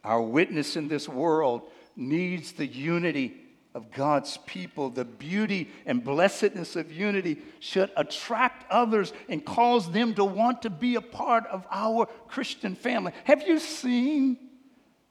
Our 0.04 0.22
witness 0.22 0.78
in 0.78 0.88
this 0.88 1.10
world 1.10 1.64
needs 1.96 2.54
the 2.54 2.66
unity 2.66 3.36
of 3.74 3.92
God's 3.92 4.38
people. 4.46 4.90
The 4.90 5.04
beauty 5.04 5.70
and 5.86 6.02
blessedness 6.02 6.78
of 6.78 6.90
unity 6.90 7.40
should 7.60 7.92
attract 7.98 8.72
others 8.72 9.12
and 9.28 9.44
cause 9.44 9.92
them 9.92 10.14
to 10.16 10.24
want 10.24 10.62
to 10.62 10.70
be 10.70 10.96
a 10.96 11.02
part 11.02 11.46
of 11.48 11.68
our 11.70 12.06
Christian 12.30 12.76
family. 12.76 13.12
Have 13.26 13.46
you 13.46 13.60
seen 13.60 14.38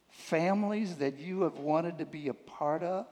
families 0.09 0.97
that 0.97 1.19
you 1.19 1.43
have 1.43 1.59
wanted 1.59 1.99
to 1.99 2.07
be 2.07 2.29
a 2.29 2.35
part 2.35 2.83
of? 2.83 3.07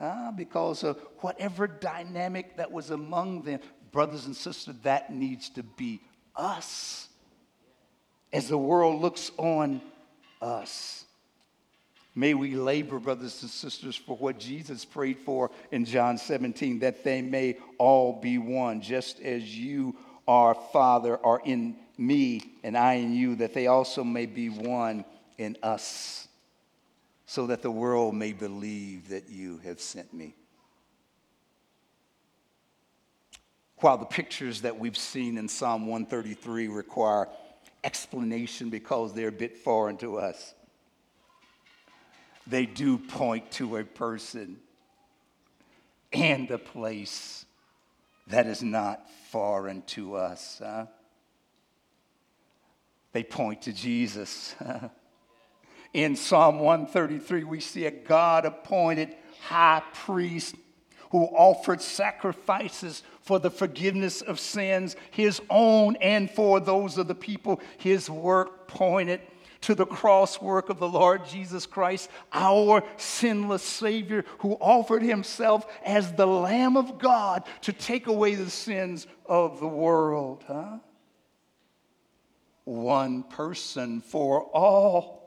Uh, 0.00 0.32
because 0.32 0.82
of 0.82 0.98
whatever 1.18 1.66
dynamic 1.66 2.56
that 2.56 2.72
was 2.72 2.90
among 2.90 3.42
them. 3.42 3.60
Brothers 3.92 4.24
and 4.24 4.34
sisters, 4.34 4.74
that 4.82 5.12
needs 5.12 5.50
to 5.50 5.62
be 5.62 6.00
us 6.34 7.08
as 8.32 8.48
the 8.48 8.56
world 8.56 9.00
looks 9.02 9.30
on 9.36 9.80
us. 10.40 11.04
May 12.14 12.34
we 12.34 12.56
labor, 12.56 12.98
brothers 12.98 13.40
and 13.42 13.50
sisters, 13.50 13.94
for 13.94 14.16
what 14.16 14.38
Jesus 14.38 14.84
prayed 14.84 15.18
for 15.18 15.50
in 15.70 15.84
John 15.84 16.18
17, 16.18 16.80
that 16.80 17.04
they 17.04 17.22
may 17.22 17.58
all 17.78 18.20
be 18.20 18.38
one, 18.38 18.80
just 18.80 19.20
as 19.20 19.56
you 19.56 19.96
are, 20.26 20.54
Father, 20.72 21.18
are 21.24 21.40
in 21.44 21.76
me 21.96 22.42
and 22.62 22.76
I 22.76 22.94
in 22.94 23.14
you, 23.14 23.36
that 23.36 23.54
they 23.54 23.68
also 23.68 24.02
may 24.02 24.26
be 24.26 24.48
one 24.48 25.04
in 25.38 25.56
us, 25.62 26.26
so 27.30 27.46
that 27.46 27.62
the 27.62 27.70
world 27.70 28.12
may 28.12 28.32
believe 28.32 29.10
that 29.10 29.28
you 29.28 29.58
have 29.58 29.80
sent 29.80 30.12
me. 30.12 30.34
While 33.76 33.98
the 33.98 34.04
pictures 34.04 34.62
that 34.62 34.80
we've 34.80 34.96
seen 34.96 35.38
in 35.38 35.46
Psalm 35.46 35.86
133 35.86 36.66
require 36.66 37.28
explanation 37.84 38.68
because 38.68 39.12
they're 39.12 39.28
a 39.28 39.32
bit 39.32 39.56
foreign 39.56 39.96
to 39.98 40.18
us, 40.18 40.56
they 42.48 42.66
do 42.66 42.98
point 42.98 43.48
to 43.52 43.76
a 43.76 43.84
person 43.84 44.56
and 46.12 46.50
a 46.50 46.58
place 46.58 47.46
that 48.26 48.48
is 48.48 48.60
not 48.60 49.08
foreign 49.30 49.82
to 49.82 50.16
us. 50.16 50.60
Huh? 50.60 50.86
They 53.12 53.22
point 53.22 53.62
to 53.62 53.72
Jesus. 53.72 54.56
In 55.92 56.14
Psalm 56.14 56.60
133, 56.60 57.44
we 57.44 57.60
see 57.60 57.86
a 57.86 57.90
God 57.90 58.44
appointed 58.44 59.14
high 59.42 59.82
priest 59.92 60.54
who 61.10 61.24
offered 61.24 61.82
sacrifices 61.82 63.02
for 63.22 63.40
the 63.40 63.50
forgiveness 63.50 64.22
of 64.22 64.38
sins, 64.38 64.94
his 65.10 65.40
own 65.50 65.96
and 65.96 66.30
for 66.30 66.60
those 66.60 66.96
of 66.98 67.08
the 67.08 67.14
people. 67.14 67.60
His 67.78 68.08
work 68.08 68.68
pointed 68.68 69.20
to 69.62 69.74
the 69.74 69.86
cross 69.86 70.40
work 70.40 70.70
of 70.70 70.78
the 70.78 70.88
Lord 70.88 71.26
Jesus 71.26 71.66
Christ, 71.66 72.08
our 72.32 72.82
sinless 72.96 73.62
Savior, 73.62 74.24
who 74.38 74.52
offered 74.54 75.02
himself 75.02 75.66
as 75.84 76.12
the 76.12 76.26
Lamb 76.26 76.76
of 76.76 76.98
God 76.98 77.44
to 77.62 77.72
take 77.72 78.06
away 78.06 78.36
the 78.36 78.48
sins 78.48 79.06
of 79.26 79.60
the 79.60 79.68
world. 79.68 80.44
Huh? 80.46 80.78
One 82.64 83.24
person 83.24 84.00
for 84.00 84.42
all. 84.42 85.19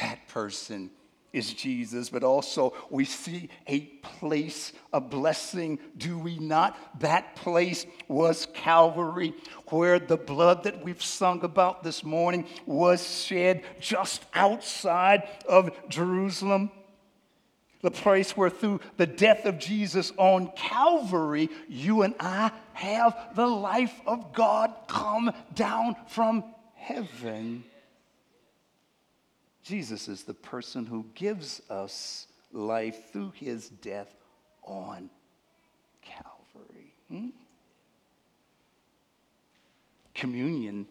That 0.00 0.26
person 0.28 0.90
is 1.32 1.52
Jesus, 1.52 2.08
but 2.08 2.24
also 2.24 2.72
we 2.88 3.04
see 3.04 3.50
a 3.66 3.80
place 3.80 4.72
of 4.92 5.10
blessing, 5.10 5.78
do 5.96 6.18
we 6.18 6.38
not? 6.38 6.76
That 7.00 7.36
place 7.36 7.84
was 8.08 8.46
Calvary, 8.54 9.34
where 9.66 9.98
the 9.98 10.16
blood 10.16 10.64
that 10.64 10.82
we've 10.82 11.02
sung 11.02 11.44
about 11.44 11.82
this 11.82 12.02
morning 12.02 12.46
was 12.64 13.22
shed 13.24 13.62
just 13.80 14.24
outside 14.34 15.28
of 15.46 15.70
Jerusalem. 15.88 16.70
The 17.82 17.90
place 17.90 18.34
where 18.34 18.50
through 18.50 18.80
the 18.96 19.06
death 19.06 19.44
of 19.44 19.58
Jesus 19.58 20.12
on 20.16 20.50
Calvary, 20.56 21.50
you 21.68 22.02
and 22.02 22.14
I 22.18 22.50
have 22.72 23.14
the 23.34 23.46
life 23.46 24.00
of 24.06 24.32
God 24.32 24.74
come 24.88 25.30
down 25.54 25.96
from 26.08 26.44
heaven. 26.74 27.64
Jesus 29.66 30.06
is 30.06 30.22
the 30.22 30.32
person 30.32 30.86
who 30.86 31.04
gives 31.16 31.60
us 31.68 32.28
life 32.52 33.10
through 33.12 33.32
his 33.34 33.68
death 33.68 34.14
on 34.62 35.10
Calvary. 36.02 36.94
Hmm? 37.08 37.30
Communion 40.14 40.86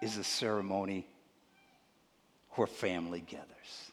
is 0.00 0.16
a 0.16 0.24
ceremony 0.24 1.06
where 2.52 2.66
family 2.66 3.20
gathers. 3.20 3.90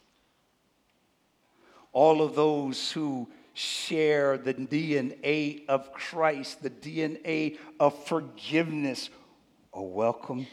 All 1.92 2.22
of 2.22 2.36
those 2.36 2.90
who 2.94 3.28
share 3.54 4.38
the 4.38 4.54
DNA 4.54 5.68
of 5.68 5.92
Christ, 5.92 6.64
the 6.64 6.70
DNA 6.70 7.58
of 7.82 8.02
forgiveness, 8.06 9.10
are 9.74 9.84
welcome 9.84 10.48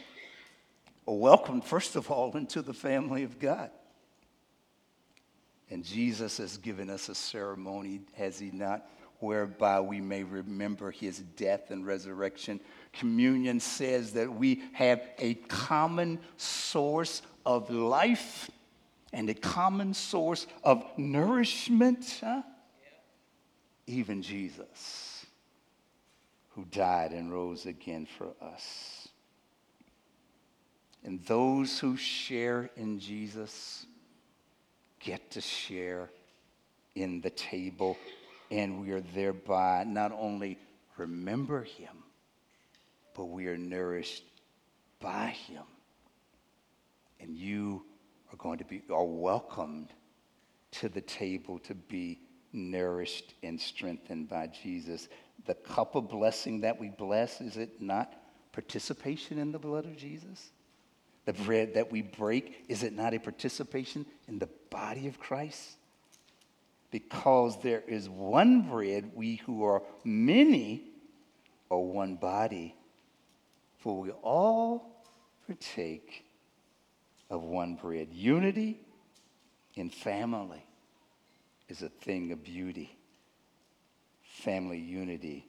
welcomed, 1.18 1.64
first 1.64 1.96
of 1.96 2.10
all, 2.10 2.36
into 2.36 2.62
the 2.62 2.74
family 2.74 3.22
of 3.22 3.38
God. 3.38 3.70
And 5.70 5.84
Jesus 5.84 6.38
has 6.38 6.56
given 6.56 6.90
us 6.90 7.08
a 7.08 7.14
ceremony, 7.14 8.00
has 8.16 8.38
he 8.38 8.50
not, 8.50 8.88
whereby 9.20 9.80
we 9.80 10.00
may 10.00 10.24
remember 10.24 10.90
his 10.90 11.18
death 11.18 11.70
and 11.70 11.86
resurrection. 11.86 12.58
Communion 12.92 13.60
says 13.60 14.12
that 14.12 14.32
we 14.32 14.62
have 14.72 15.00
a 15.18 15.34
common 15.34 16.18
source 16.36 17.22
of 17.46 17.70
life 17.70 18.50
and 19.12 19.28
a 19.28 19.34
common 19.34 19.94
source 19.94 20.46
of 20.64 20.84
nourishment. 20.96 22.18
Huh? 22.20 22.42
Even 23.86 24.22
Jesus, 24.22 25.26
who 26.50 26.64
died 26.64 27.12
and 27.12 27.32
rose 27.32 27.66
again 27.66 28.06
for 28.18 28.32
us. 28.40 28.99
And 31.04 31.24
those 31.24 31.78
who 31.78 31.96
share 31.96 32.70
in 32.76 33.00
Jesus 33.00 33.86
get 34.98 35.30
to 35.32 35.40
share 35.40 36.10
in 36.94 37.20
the 37.20 37.30
table, 37.30 37.96
and 38.50 38.80
we 38.80 38.90
are 38.90 39.00
thereby 39.00 39.84
not 39.86 40.12
only 40.12 40.58
remember 40.96 41.62
him, 41.62 41.96
but 43.14 43.26
we 43.26 43.46
are 43.46 43.56
nourished 43.56 44.24
by 45.00 45.28
him. 45.28 45.62
And 47.18 47.34
you 47.36 47.82
are 48.32 48.36
going 48.36 48.58
to 48.58 48.64
be 48.64 48.82
are 48.90 49.04
welcomed 49.04 49.88
to 50.72 50.88
the 50.88 51.00
table 51.00 51.58
to 51.60 51.74
be 51.74 52.20
nourished 52.52 53.34
and 53.42 53.60
strengthened 53.60 54.28
by 54.28 54.48
Jesus. 54.48 55.08
The 55.46 55.54
cup 55.54 55.94
of 55.94 56.08
blessing 56.08 56.60
that 56.60 56.78
we 56.78 56.90
bless, 56.90 57.40
is 57.40 57.56
it 57.56 57.80
not 57.80 58.14
participation 58.52 59.38
in 59.38 59.52
the 59.52 59.58
blood 59.58 59.86
of 59.86 59.96
Jesus? 59.96 60.50
The 61.30 61.44
bread 61.44 61.74
that 61.74 61.92
we 61.92 62.02
break, 62.02 62.64
is 62.66 62.82
it 62.82 62.92
not 62.92 63.14
a 63.14 63.20
participation 63.20 64.04
in 64.26 64.40
the 64.40 64.48
body 64.68 65.06
of 65.06 65.20
Christ? 65.20 65.76
Because 66.90 67.62
there 67.62 67.84
is 67.86 68.08
one 68.08 68.62
bread, 68.62 69.12
we 69.14 69.36
who 69.36 69.62
are 69.62 69.80
many 70.02 70.82
are 71.70 71.78
one 71.78 72.16
body, 72.16 72.74
for 73.78 74.00
we 74.00 74.10
all 74.10 75.04
partake 75.46 76.24
of 77.30 77.44
one 77.44 77.76
bread. 77.76 78.08
Unity 78.10 78.80
in 79.76 79.88
family 79.88 80.64
is 81.68 81.82
a 81.82 81.90
thing 81.90 82.32
of 82.32 82.42
beauty. 82.42 82.98
Family 84.42 84.80
unity 84.80 85.46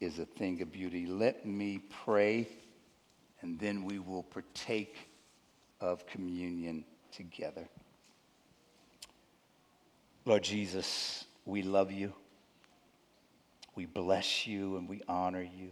is 0.00 0.18
a 0.18 0.26
thing 0.26 0.60
of 0.60 0.72
beauty. 0.72 1.06
Let 1.06 1.46
me 1.46 1.82
pray, 2.04 2.48
and 3.42 3.58
then 3.58 3.84
we 3.84 3.98
will 3.98 4.22
partake 4.22 4.96
of 5.80 6.06
communion 6.06 6.84
together. 7.12 7.68
Lord 10.24 10.42
Jesus, 10.42 11.24
we 11.44 11.62
love 11.62 11.90
you. 11.90 12.12
We 13.74 13.86
bless 13.86 14.46
you 14.46 14.76
and 14.76 14.88
we 14.88 15.02
honor 15.08 15.42
you. 15.42 15.70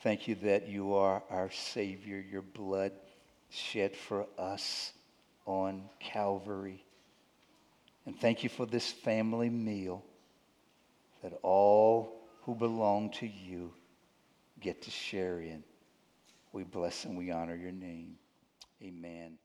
Thank 0.00 0.26
you 0.26 0.34
that 0.36 0.68
you 0.68 0.94
are 0.94 1.22
our 1.30 1.50
Savior, 1.50 2.18
your 2.18 2.42
blood 2.42 2.92
shed 3.50 3.94
for 3.94 4.26
us 4.38 4.92
on 5.46 5.84
Calvary. 6.00 6.84
And 8.06 8.18
thank 8.18 8.42
you 8.42 8.48
for 8.48 8.66
this 8.66 8.90
family 8.90 9.48
meal 9.48 10.04
that 11.22 11.32
all 11.42 12.20
who 12.42 12.54
belong 12.54 13.10
to 13.10 13.26
you 13.26 13.72
get 14.60 14.82
to 14.82 14.90
share 14.90 15.40
in. 15.40 15.62
We 16.54 16.62
bless 16.62 17.04
and 17.04 17.18
we 17.18 17.32
honor 17.32 17.56
your 17.56 17.72
name. 17.72 18.14
Amen. 18.80 19.38